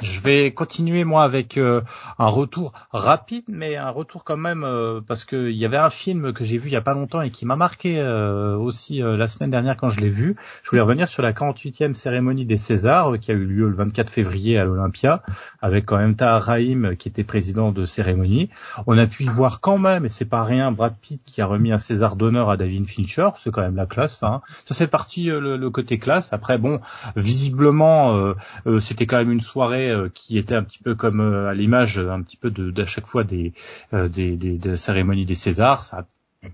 [0.02, 1.82] Je vais continuer moi avec euh,
[2.20, 6.32] un retour rapide, mais un retour quand même euh, parce qu'il y avait un film
[6.32, 9.28] que j'ai vu il y a pas longtemps et qui m'a marqué euh, aussi la
[9.28, 10.38] semaine dernière quand je l'ai vu.
[10.64, 14.10] Je voulais revenir sur la 48e cérémonie des Césars qui a eu lieu le 24
[14.10, 15.22] février à l'Olympia
[15.62, 18.50] avec quand même Tahar Rahim qui était président de cérémonie.
[18.88, 21.45] On a pu y voir quand même, et c'est pas rien, Brad Pitt qui a
[21.45, 24.24] remis un César d'honneur à David Fincher, c'est quand même la classe.
[24.24, 24.39] Hein.
[24.64, 26.32] Ça fait partie le, le, côté classe.
[26.32, 26.80] Après bon,
[27.18, 28.34] visiblement
[28.80, 32.00] c'était quand même une soirée euh, qui était un petit peu comme euh, à l'image
[32.00, 33.54] un petit peu de d'à chaque fois des,
[33.94, 35.84] euh, des, des, des cérémonies des Césars.
[35.84, 36.06] Ça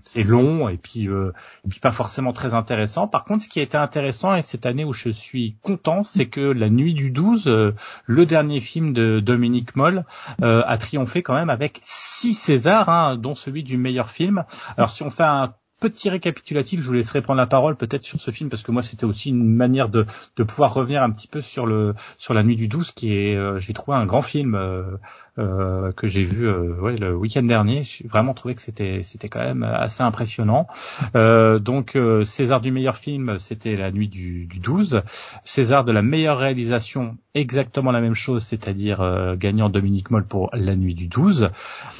[0.02, 3.06] c'est long et puis et puis pas forcément très intéressant.
[3.06, 6.26] Par contre, ce qui a été intéressant et cette année où je suis content, c'est
[6.26, 7.72] que La Nuit du 12,
[8.04, 10.04] le dernier film de Dominique Moll,
[10.42, 14.42] a triomphé quand même avec six Césars, hein, dont celui du meilleur film.
[14.76, 18.18] Alors si on fait un petit récapitulatif, je vous laisserai prendre la parole peut-être sur
[18.20, 20.06] ce film parce que moi c'était aussi une manière de,
[20.36, 23.36] de pouvoir revenir un petit peu sur le sur la nuit du 12 qui est
[23.36, 24.96] euh, j'ai trouvé un grand film euh,
[25.38, 27.82] euh, que j'ai vu ouais, le week-end dernier.
[27.82, 30.66] J'ai vraiment trouvé que c'était c'était quand même assez impressionnant.
[31.14, 35.02] donc César du meilleur film, c'était la nuit du, du 12.
[35.44, 40.74] César de la meilleure réalisation, exactement la même chose, c'est-à-dire gagnant Dominique Moll pour la
[40.74, 41.50] nuit du 12.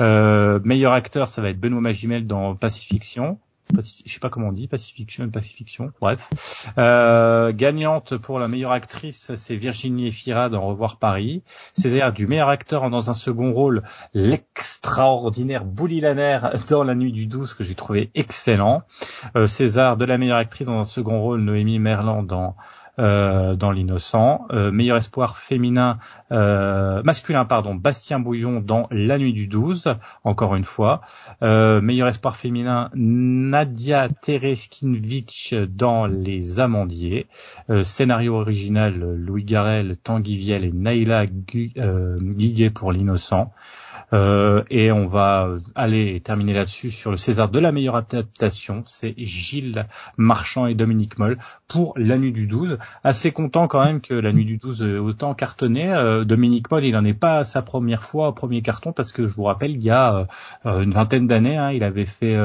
[0.01, 3.39] meilleur acteur, ça va être Benoît Magimel dans Pacifiction
[3.75, 6.67] je sais pas comment on dit, Pacifiction, Pacifiction, bref.
[6.79, 11.43] Euh, gagnante pour la meilleure actrice, c'est Virginie Efira dans Revoir Paris.
[11.75, 13.83] Césaire du meilleur acteur dans un second rôle,
[14.15, 16.39] l'extraordinaire Bouli Laner
[16.69, 18.83] dans La Nuit du 12 que j'ai trouvé excellent.
[19.37, 22.57] Euh, César de la meilleure actrice dans un second rôle, Noémie Merland dans
[22.99, 24.47] dans l'innocent.
[24.51, 25.99] Euh, meilleur espoir féminin,
[26.33, 29.95] euh, masculin pardon, Bastien Bouillon dans La Nuit du 12,
[30.25, 31.01] encore une fois.
[31.43, 37.27] meilleur espoir féminin, Nadia Tereskinvich dans Les Amandiers.
[37.83, 43.53] scénario original, Louis Garel, Tanguy Viel et Naïla Guiguet pour l'innocent.
[44.13, 48.83] Euh, et on va aller terminer là-dessus sur le César de la meilleure adaptation.
[48.87, 49.87] C'est Gilles
[50.17, 51.39] Marchand et Dominique Moll
[51.69, 52.79] pour La Nuit du 12.
[53.03, 55.93] Assez content quand même que La Nuit du 12 ait autant cartonné.
[55.93, 59.13] Euh, Dominique Moll, il n'en est pas à sa première fois au premier carton parce
[59.13, 60.29] que je vous rappelle, il y a
[60.67, 62.37] euh, une vingtaine d'années, hein, il avait fait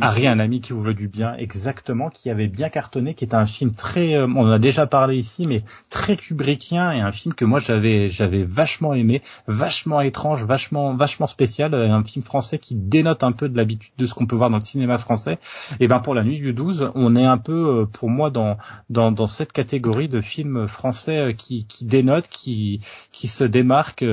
[0.00, 3.34] Harry, un ami qui vous veut du bien, exactement, qui avait bien cartonné, qui est
[3.34, 7.34] un film très, on en a déjà parlé ici, mais très kubrickien et un film
[7.34, 9.09] que moi j'avais j'avais vachement aimé
[9.46, 13.92] vachement étrange, vachement vachement spécial, euh, un film français qui dénote un peu de l'habitude
[13.98, 15.38] de ce qu'on peut voir dans le cinéma français.
[15.80, 18.56] Et ben pour la nuit du 12, on est un peu euh, pour moi dans
[18.88, 22.80] dans, dans cette catégorie de films français euh, qui qui dénotent, qui
[23.12, 24.04] qui se démarquent,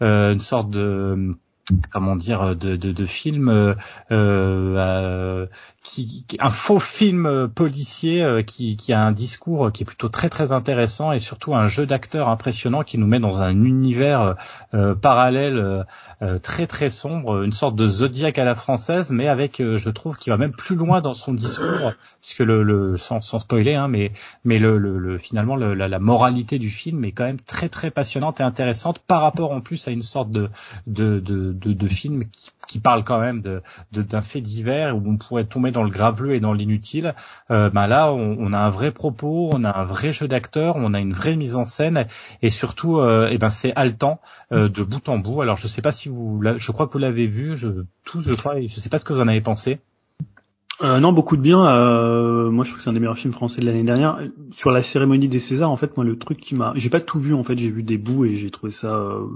[0.00, 1.36] une sorte de
[1.90, 3.74] comment dire de, de, de film euh,
[4.12, 5.46] euh,
[5.82, 10.28] qui, un faux film policier euh, qui, qui a un discours qui est plutôt très
[10.28, 14.36] très intéressant et surtout un jeu d'acteurs impressionnant qui nous met dans un univers
[14.74, 15.84] euh, parallèle
[16.42, 20.30] très très sombre une sorte de zodiaque à la française mais avec je trouve qui
[20.30, 21.92] va même plus loin dans son discours
[22.22, 24.12] puisque le, le sans, sans spoiler hein, mais
[24.44, 28.40] mais le, le, finalement la, la, moralité du film est quand même très très passionnante
[28.40, 30.48] et intéressante par rapport en plus à une sorte de
[30.86, 35.02] de, de de, de films qui, qui parlent quand même de d'un fait divers où
[35.06, 37.14] on pourrait tomber dans le graveleux et dans l'inutile.
[37.50, 40.76] Euh, ben là, on, on, a un vrai propos, on a un vrai jeu d'acteurs,
[40.76, 42.06] on a une vraie mise en scène
[42.42, 44.20] et surtout, euh, eh ben c'est haletant
[44.52, 45.40] euh, de bout en bout.
[45.40, 47.68] Alors je sais pas si vous, je crois que vous l'avez vu, je,
[48.04, 49.80] tous je crois, je sais pas ce que vous en avez pensé.
[50.82, 51.66] Euh, non, beaucoup de bien.
[51.66, 54.18] Euh, moi, je trouve que c'est un des meilleurs films français de l'année dernière.
[54.50, 57.18] Sur la cérémonie des Césars, en fait, moi, le truc qui m'a, j'ai pas tout
[57.18, 57.32] vu.
[57.32, 59.26] En fait, j'ai vu des bouts et j'ai trouvé ça euh,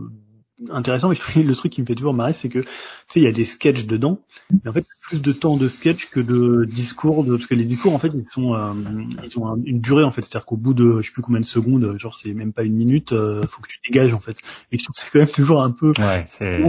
[0.71, 2.69] intéressant, mais le truc qui me fait toujours marrer, c'est que tu
[3.09, 6.07] sais, il y a des sketchs dedans, mais en fait plus de temps de sketch
[6.07, 7.37] que de discours, de...
[7.37, 8.73] parce que les discours en fait ils sont euh,
[9.25, 11.47] ils ont une durée en fait, c'est-à-dire qu'au bout de je sais plus combien de
[11.47, 14.37] secondes, genre c'est même pas une minute, euh, faut que tu dégages en fait.
[14.73, 16.61] Et je trouve que c'est quand même toujours un peu Ouais, c'est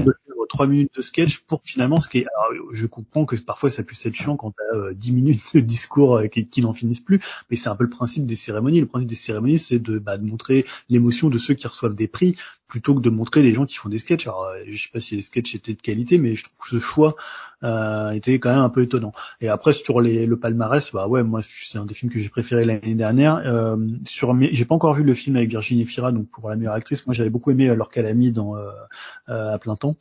[0.52, 3.84] trois minutes de sketch pour finalement ce qui est alors, je comprends que parfois ça
[3.84, 7.22] puisse être chiant quand t'as euh, 10 minutes de discours euh, qui, n'en finissent plus
[7.50, 8.82] mais c'est un peu le principe des cérémonies.
[8.82, 12.10] Le principe des cérémonies c'est de, bah, de montrer l'émotion de ceux qui reçoivent des
[12.10, 12.36] prix
[12.68, 14.28] plutôt que de montrer les gens qui font des sketchs.
[14.28, 16.70] Alors euh, je sais pas si les sketchs étaient de qualité mais je trouve que
[16.70, 17.16] ce choix
[17.64, 19.14] euh, était quand même un peu étonnant.
[19.40, 22.30] Et après sur les, le palmarès bah ouais moi c'est un des films que j'ai
[22.30, 23.42] préféré l'année dernière.
[23.46, 26.58] Euh, sur mes- j'ai pas encore vu le film avec Virginie Fira donc pour la
[26.58, 28.56] meilleure actrice moi j'avais beaucoup aimé a mis dans
[29.28, 29.96] à plein temps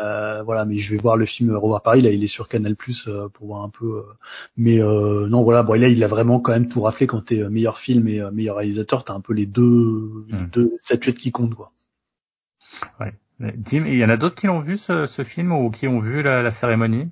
[0.00, 2.02] euh, voilà, mais je vais voir le film Revoir Paris.
[2.02, 3.98] Là, il est sur Canal Plus pour voir un peu.
[3.98, 4.02] euh,
[4.56, 5.62] mais euh, non, voilà.
[5.62, 7.06] Bon, là, il a vraiment quand même tout raflé.
[7.06, 10.38] Quand t'es euh, meilleur film et euh, meilleur réalisateur, t'as un peu les deux, les
[10.38, 10.48] Mm.
[10.52, 11.72] deux statuettes qui comptent, quoi.
[13.40, 15.98] Dim, il y en a d'autres qui l'ont vu ce, ce film ou qui ont
[15.98, 17.08] vu la, la cérémonie?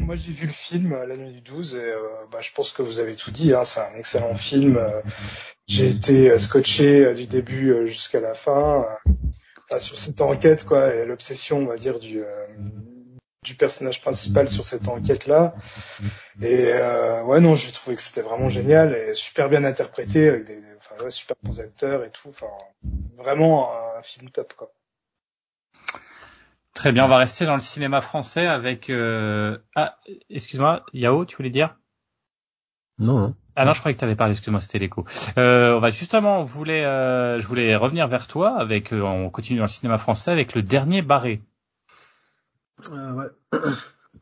[0.00, 1.98] Moi, j'ai vu le film euh, La Nuit du 12 et euh,
[2.32, 3.52] bah, je pense que vous avez tout dit.
[3.52, 4.78] Hein, c'est un excellent film.
[4.78, 5.02] Euh,
[5.66, 9.12] J'ai été euh, scotché euh, du début euh, jusqu'à la fin euh,
[9.70, 12.46] enfin, sur cette enquête, quoi, et l'obsession, on va dire, du euh,
[13.42, 15.54] du personnage principal sur cette enquête-là.
[16.40, 20.46] Et euh, ouais, non, j'ai trouvé que c'était vraiment génial et super bien interprété avec
[20.46, 22.28] des, des- enfin, ouais, super bons acteurs et tout.
[22.30, 22.46] Enfin,
[23.18, 24.72] vraiment un film top, quoi.
[26.72, 28.90] Très bien, on va rester dans le cinéma français avec...
[28.90, 29.58] Euh...
[29.76, 29.98] Ah,
[30.30, 31.76] excuse-moi, Yao, tu voulais dire?
[32.98, 33.36] Non, non.
[33.56, 35.04] Ah non, je croyais que tu avais parlé, excuse-moi, c'était l'écho.
[35.38, 39.30] Euh, on va justement, on voulait, euh, je voulais revenir vers toi avec, euh, on
[39.30, 41.40] continue dans le cinéma français avec le dernier barré.
[42.92, 43.60] Euh, ouais.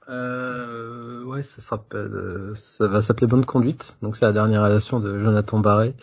[0.09, 3.99] Euh, ouais, ça s'appelle, euh, ça va s'appeler Bonne Conduite.
[4.03, 5.95] Donc c'est la dernière réalisation de Jonathan Barré.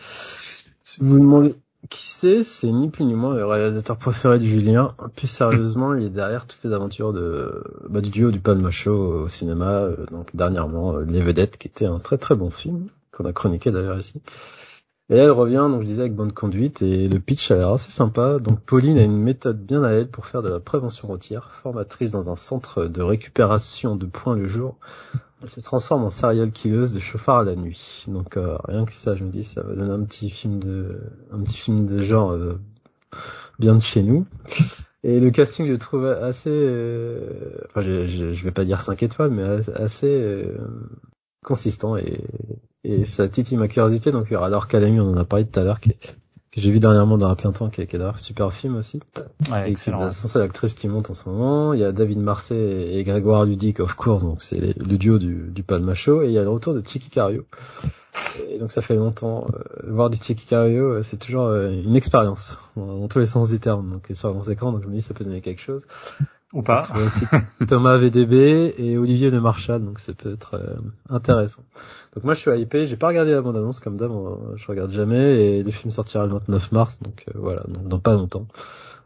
[0.82, 1.56] Si vous vous demandez
[1.90, 4.94] qui c'est, c'est ni plus ni moins le réalisateur préféré de Julien.
[5.16, 9.24] Plus sérieusement, il est derrière toutes les aventures de, bah, du duo du Palma Show
[9.24, 9.70] au cinéma.
[9.82, 12.88] euh, donc dernièrement, Les Vedettes, qui était un très très bon film
[13.20, 14.22] qu'on a chroniqué d'ailleurs ici.
[15.10, 17.90] Et elle revient, donc je disais, avec bonne conduite, et le pitch a l'air assez
[17.90, 18.38] sympa.
[18.38, 22.12] Donc Pauline a une méthode bien à elle pour faire de la prévention routière, formatrice
[22.12, 24.76] dans un centre de récupération de points le jour.
[25.42, 28.04] Elle se transforme en serial killeuse de chauffard à la nuit.
[28.06, 31.00] Donc euh, rien que ça, je me dis, ça va donner un petit film de,
[31.32, 32.60] un petit film de genre euh,
[33.58, 34.26] bien de chez nous.
[35.02, 39.02] Et le casting, je trouve assez, euh, enfin, je, je, je vais pas dire 5
[39.02, 39.42] étoiles, mais
[39.74, 40.58] assez euh,
[41.44, 42.20] consistant et,
[42.84, 44.10] et ça titille ma curiosité.
[44.12, 46.16] Donc il y aura Laure Calamy, on en a parlé tout à l'heure, qui est-
[46.52, 48.74] que j'ai vu dernièrement dans Un plein temps, qui est, qui est d'ailleurs super film
[48.76, 48.98] aussi.
[49.52, 50.10] Ouais, excellent.
[50.10, 51.74] c'est l'actrice qui monte en ce moment.
[51.74, 55.48] Il y a David Marseille et Grégoire Ludic, of course, donc c'est le duo du,
[55.50, 56.22] du Palma Show.
[56.22, 57.44] Et il y a le retour de Chicky Cario.
[58.50, 59.46] Et donc ça fait longtemps.
[59.54, 63.50] euh, voir du Cario, euh, c'est toujours euh, une expérience, dans, dans tous les sens
[63.50, 63.88] du terme.
[63.88, 65.86] Donc sur grand écran, donc je me dis ça peut donner quelque chose.
[66.52, 66.82] Ou pas.
[67.68, 70.76] Thomas VDB et Olivier Le Marchal, donc ça peut être euh,
[71.08, 71.62] intéressant.
[72.14, 74.90] Donc moi je suis hypé, j'ai pas regardé la bande-annonce comme d'hab, euh, je regarde
[74.90, 78.46] jamais, et le film sortira le 29 mars, donc euh, voilà, donc dans pas longtemps.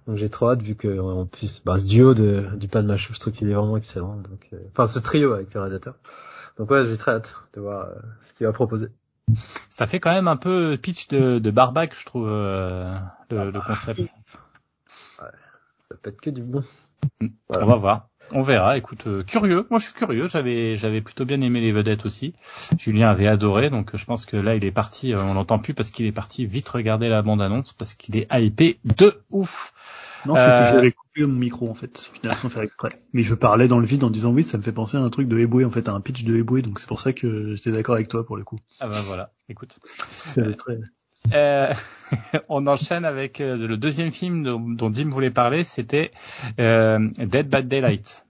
[0.06, 3.14] Donc j'ai trop hâte vu que en plus, bah, ce duo de, du Palma Show,
[3.14, 4.16] je trouve qu'il est vraiment excellent.
[4.16, 5.94] Donc, euh, enfin ce trio avec le réalisateur.
[6.58, 8.88] Donc ouais, j'ai très hâte de voir euh, ce qu'il va proposer.
[9.70, 12.94] Ça fait quand même un peu pitch de, de Barbac, je trouve, euh,
[13.30, 14.02] le, le concept.
[15.18, 16.62] Ça peut être que du bon.
[17.20, 18.08] On va voir.
[18.32, 18.78] On verra.
[18.78, 19.66] Écoute, euh, curieux.
[19.70, 20.26] Moi, je suis curieux.
[20.28, 22.34] J'avais, j'avais plutôt bien aimé les vedettes aussi.
[22.78, 25.12] Julien avait adoré, donc euh, je pense que là, il est parti.
[25.12, 28.26] euh, on l'entend plus parce qu'il est parti vite regarder la bande-annonce parce qu'il est
[28.32, 29.74] hypé de ouf.
[30.26, 32.98] Non, c'est Euh, que j'avais coupé mon micro en fait, finalement sans faire exprès.
[33.12, 35.10] Mais je parlais dans le vide en disant oui, ça me fait penser à un
[35.10, 37.54] truc de Eboué en fait, à un pitch de Eboué, donc c'est pour ça que
[37.54, 38.58] j'étais d'accord avec toi pour le coup.
[38.80, 39.32] Ah ben voilà.
[39.50, 39.78] Écoute.
[40.16, 40.78] C'est très...
[41.32, 41.72] Euh,
[42.48, 44.44] on enchaîne avec euh, le deuxième film
[44.76, 45.64] dont, Dim voulait parler.
[45.64, 46.10] C'était
[46.60, 48.24] euh, Dead by Daylight.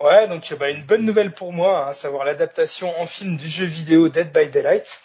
[0.00, 3.48] Ouais, donc bah, une bonne nouvelle pour moi, hein, à savoir l'adaptation en film du
[3.48, 5.00] jeu vidéo Dead by Daylight.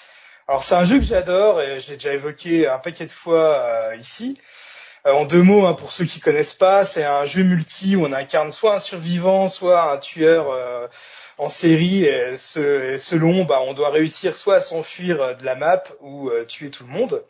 [0.47, 3.57] Alors c'est un jeu que j'adore et je l'ai déjà évoqué un paquet de fois
[3.57, 4.37] euh, ici.
[5.07, 8.05] Euh, en deux mots, hein, pour ceux qui connaissent pas, c'est un jeu multi où
[8.05, 10.87] on incarne soit un survivant, soit un tueur euh,
[11.41, 12.05] en série.
[12.05, 16.45] Et selon, bah, on doit réussir soit à s'enfuir euh, de la map ou euh,
[16.45, 17.25] tuer tout le monde.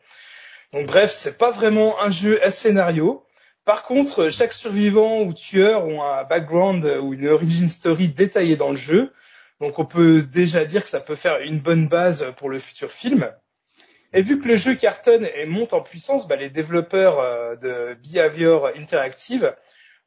[0.73, 3.25] Donc bref, c'est pas vraiment un jeu à scénario.
[3.63, 8.71] Par contre, chaque survivant ou tueur ont un background ou une origin story détaillée dans
[8.71, 9.13] le jeu.
[9.61, 12.91] Donc on peut déjà dire que ça peut faire une bonne base pour le futur
[12.91, 13.31] film.
[14.13, 17.93] Et vu que le jeu cartonne et monte en puissance, bah, les développeurs euh, de
[18.03, 19.55] Behavior Interactive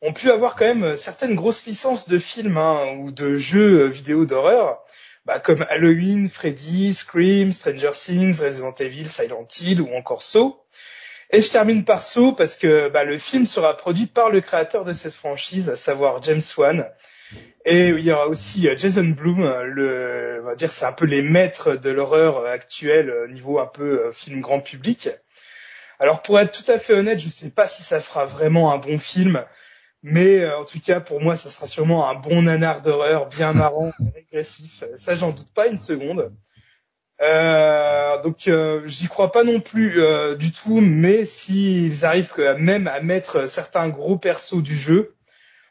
[0.02, 4.26] ont pu avoir quand même certaines grosses licences de films hein, ou de jeux vidéo
[4.26, 4.84] d'horreur,
[5.24, 10.56] bah, comme Halloween, Freddy, Scream, Stranger Things, Resident Evil, Silent Hill ou encore Saw.
[11.30, 14.84] Et je termine par Saw parce que bah, le film sera produit par le créateur
[14.84, 16.86] de cette franchise, à savoir James Wan.
[17.64, 21.06] Et il y aura aussi euh, Jason Blum, le, on va dire c'est un peu
[21.06, 25.08] les maîtres de l'horreur actuelle, euh, niveau un peu euh, film grand public.
[25.98, 28.78] Alors pour être tout à fait honnête, je sais pas si ça fera vraiment un
[28.78, 29.44] bon film,
[30.04, 33.90] mais en tout cas pour moi ça sera sûrement un bon nanar d'horreur, bien marrant,
[34.14, 34.84] régressif.
[34.96, 36.30] Ça j'en doute pas une seconde.
[37.22, 42.86] Euh, donc euh, j'y crois pas non plus euh, du tout, mais s'ils arrivent même
[42.86, 45.14] à mettre certains gros persos du jeu,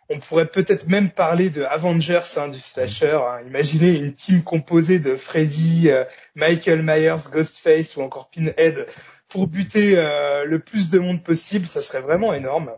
[0.09, 3.19] on pourrait peut-être même parler de Avengers hein, du slasher.
[3.27, 3.41] Hein.
[3.45, 5.89] Imaginez une team composée de Freddy,
[6.33, 8.87] Michael Myers, Ghostface ou encore Pinhead
[9.27, 12.71] pour buter le plus de monde possible, ça serait vraiment énorme.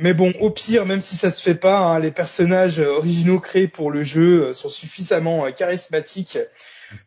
[0.00, 3.66] Mais bon, au pire, même si ça se fait pas, hein, les personnages originaux créés
[3.66, 6.38] pour le jeu sont suffisamment charismatiques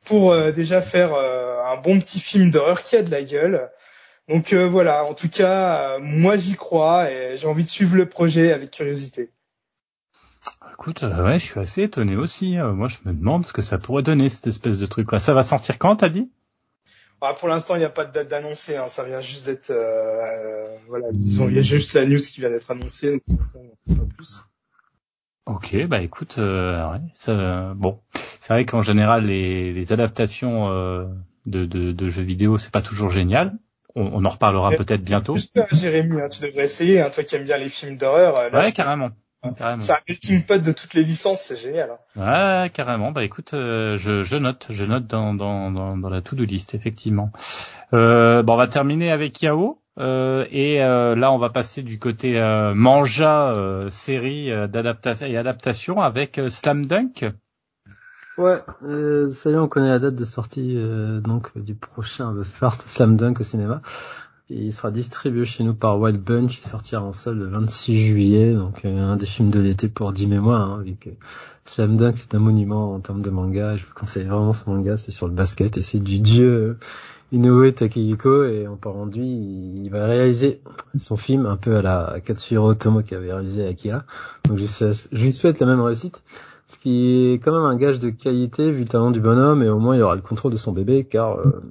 [0.03, 3.69] pour euh, déjà faire euh, un bon petit film d'horreur qui a de la gueule.
[4.27, 8.07] Donc euh, voilà, en tout cas, moi j'y crois et j'ai envie de suivre le
[8.07, 9.31] projet avec curiosité.
[10.73, 12.57] Écoute, ouais, je suis assez étonné aussi.
[12.57, 15.11] moi, je me demande ce que ça pourrait donner cette espèce de truc.
[15.11, 16.31] Là, ça va sortir quand, t'as dit?
[17.21, 18.77] Ah, Pour l'instant, il n'y a pas de date d'annoncer.
[18.77, 18.87] Hein.
[18.87, 19.73] Ça vient juste d'être,
[20.87, 23.11] voilà, disons, il y a juste la news qui vient d'être annoncée.
[23.11, 24.43] Donc pour l'instant, on sait pas plus.
[25.47, 27.99] Ok, bah écoute, ouais, ça, bon,
[28.41, 31.05] c'est vrai qu'en général, les, les adaptations euh,
[31.45, 33.53] de, de, de, jeux vidéo, c'est pas toujours génial.
[33.95, 35.35] On, on en reparlera peut-être bientôt.
[35.71, 38.37] Jérémy, hein, tu devrais essayer, hein, toi qui aimes bien les films d'horreur.
[38.37, 39.11] Euh, ouais, carrément.
[39.79, 41.97] C'est un ultime pot de toutes les licences, c'est génial.
[42.15, 42.63] Hein.
[42.63, 43.11] Ouais, carrément.
[43.11, 46.75] Bah écoute, euh, je, je, note, je note dans, dans, dans, dans la to-do list,
[46.75, 47.31] effectivement.
[47.93, 49.79] Euh, bon, on va terminer avec Yao.
[49.99, 52.39] Euh, et euh, là, on va passer du côté
[52.75, 53.55] manga
[53.89, 57.25] série d'adaptation et adaptation avec Slam Dunk.
[58.37, 62.33] Ouais, euh, ça y est, on connaît la date de sortie euh, donc du prochain
[62.33, 63.81] The First Slam Dunk au cinéma.
[64.51, 68.53] Il sera distribué chez nous par Wild Bunch, il sortira en salle le 26 juillet,
[68.53, 71.09] donc euh, un des films de l'été pour 10 mémoires, hein, vu que
[71.65, 74.97] Slam Dunk c'est un monument en termes de manga, je vous conseille vraiment ce manga,
[74.97, 76.77] c'est sur le basket et c'est du dieu
[77.31, 78.45] Inoue Takehiko.
[78.45, 80.59] Et en parlant de lui, il va réaliser
[80.99, 84.03] son film un peu à la Katsuhiro Otomo qui avait réalisé Akira.
[84.49, 86.21] Donc je lui souhaite la même réussite
[86.71, 89.69] ce qui est quand même un gage de qualité vu le talent du bonhomme et
[89.69, 91.61] au moins il aura le contrôle de son bébé car euh,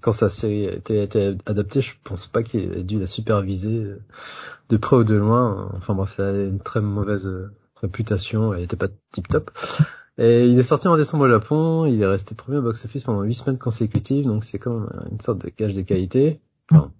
[0.00, 4.00] quand sa série a été, adaptée je pense pas qu'il ait dû la superviser euh,
[4.68, 5.70] de près ou de loin.
[5.74, 9.50] Enfin bref ça a une très mauvaise euh, réputation elle était pas tip top
[10.18, 13.22] et il est sorti en décembre au Japon il est resté premier au box-office pendant
[13.22, 16.40] huit semaines consécutives donc c'est quand même une sorte de gage de qualité.
[16.70, 16.90] Enfin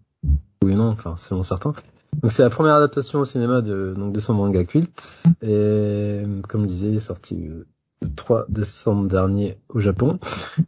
[0.63, 1.75] oui non enfin selon certains.
[2.21, 5.25] Donc c'est la première adaptation au cinéma de donc de son manga culte.
[5.43, 7.49] Et comme je disais, il est sorti
[8.17, 10.19] 3 décembre dernier au Japon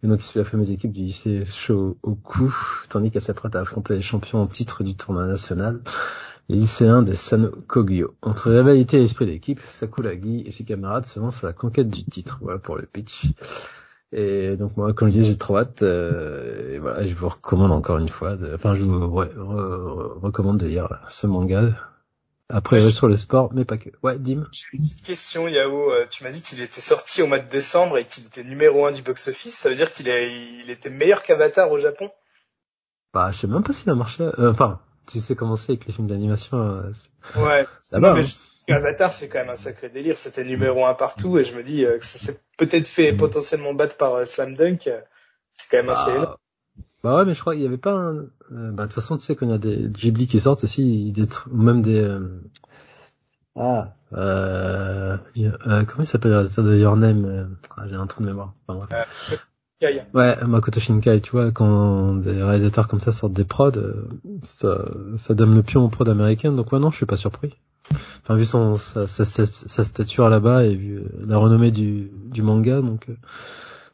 [0.02, 2.54] et donc il suit la fameuse équipe du lycée Shohoku
[2.88, 5.80] tandis qu'elle s'apprête à affronter les champions en titre du tournoi national
[6.48, 8.14] les lycéens de Sano Kogyo.
[8.22, 12.04] Entre rivalité et l'esprit d'équipe, Sakuragi et ses camarades se lancent à la conquête du
[12.04, 12.38] titre.
[12.42, 13.26] Voilà pour le pitch.
[14.12, 15.82] Et donc moi, comme je disais, j'ai trop hâte.
[15.82, 18.36] Euh, et voilà, je vous recommande encore une fois.
[18.36, 19.08] De, enfin, je vous
[20.20, 21.74] recommande de lire ce manga.
[22.50, 23.88] Après, sur le sport, mais pas que.
[24.02, 24.46] Ouais, Dim.
[24.52, 25.90] J'ai une petite question, Yao.
[25.90, 28.84] Euh, tu m'as dit qu'il était sorti au mois de décembre et qu'il était numéro
[28.84, 29.56] un du box-office.
[29.56, 32.10] Ça veut dire qu'il il était meilleur qu'Avatar au Japon?
[33.14, 34.24] Bah, je sais même pas s'il a marché.
[34.24, 34.80] Euh, enfin,
[35.10, 36.58] tu sais comment c'est avec les films d'animation.
[36.58, 36.92] Euh,
[37.36, 37.66] ouais.
[37.78, 38.14] Ça va.
[38.14, 38.22] Hein.
[38.68, 40.18] Avatar, c'est quand même un sacré délire.
[40.18, 43.74] C'était numéro un partout et je me dis euh, que ça s'est peut-être fait potentiellement
[43.74, 44.90] battre par euh, Slam Dunk.
[45.52, 46.36] C'est quand même assez bah, énorme.
[47.02, 48.16] Bah ouais, mais je crois qu'il y avait pas un...
[48.52, 50.64] Euh, bah de toute façon, tu sais, quand il y a des Ghibli qui sortent
[50.64, 52.18] aussi, des même des...
[53.56, 55.16] Ah, euh...
[55.34, 58.54] comment il s'appelle le réalisateur de Your Name ah, J'ai un trou de mémoire.
[58.66, 58.86] Enfin,
[60.14, 63.72] Ouais, Makoto Shinkai, tu vois, quand des réalisateurs comme ça sortent des prods,
[64.42, 64.84] ça,
[65.16, 67.54] ça donne le pion aux prods américains, donc ouais, non, je suis pas surpris.
[68.22, 72.42] Enfin, vu son, sa, sa, sa stature là-bas et vu euh, la renommée du, du
[72.42, 73.16] manga, donc euh,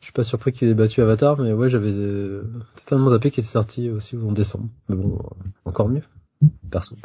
[0.01, 2.43] je suis pas surpris qu'il ait battu Avatar, mais ouais, j'avais euh,
[2.77, 4.69] totalement zappé qu'il était sorti aussi en décembre.
[4.89, 5.19] Mais bon,
[5.65, 6.03] encore mieux,
[6.71, 6.97] perso.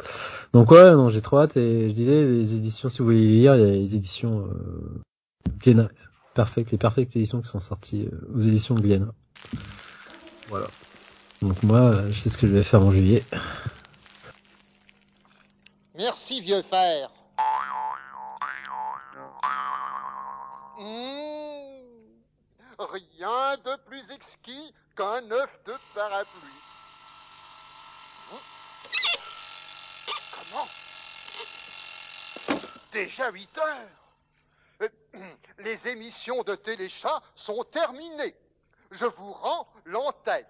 [0.52, 3.54] Donc ouais, non, j'ai trop hâte et je disais, les éditions, si vous voulez lire,
[3.54, 5.02] il y a les éditions euh,
[5.58, 5.90] Glénat,
[6.34, 9.12] perfect, les perfectes éditions qui sont sorties aux éditions de Glénat.
[10.48, 10.66] Voilà.
[11.42, 13.22] Donc moi, je sais ce que je vais faire en juillet.
[15.98, 17.10] Merci, vieux fer.
[20.78, 21.15] Mmh.
[23.26, 26.62] Rien de plus exquis qu'un œuf de parapluie.
[30.32, 30.68] Comment?
[32.92, 33.88] Déjà 8 heures.
[34.82, 34.88] Euh,
[35.58, 38.36] les émissions de Téléchat sont terminées.
[38.90, 40.46] Je vous rends l'antenne.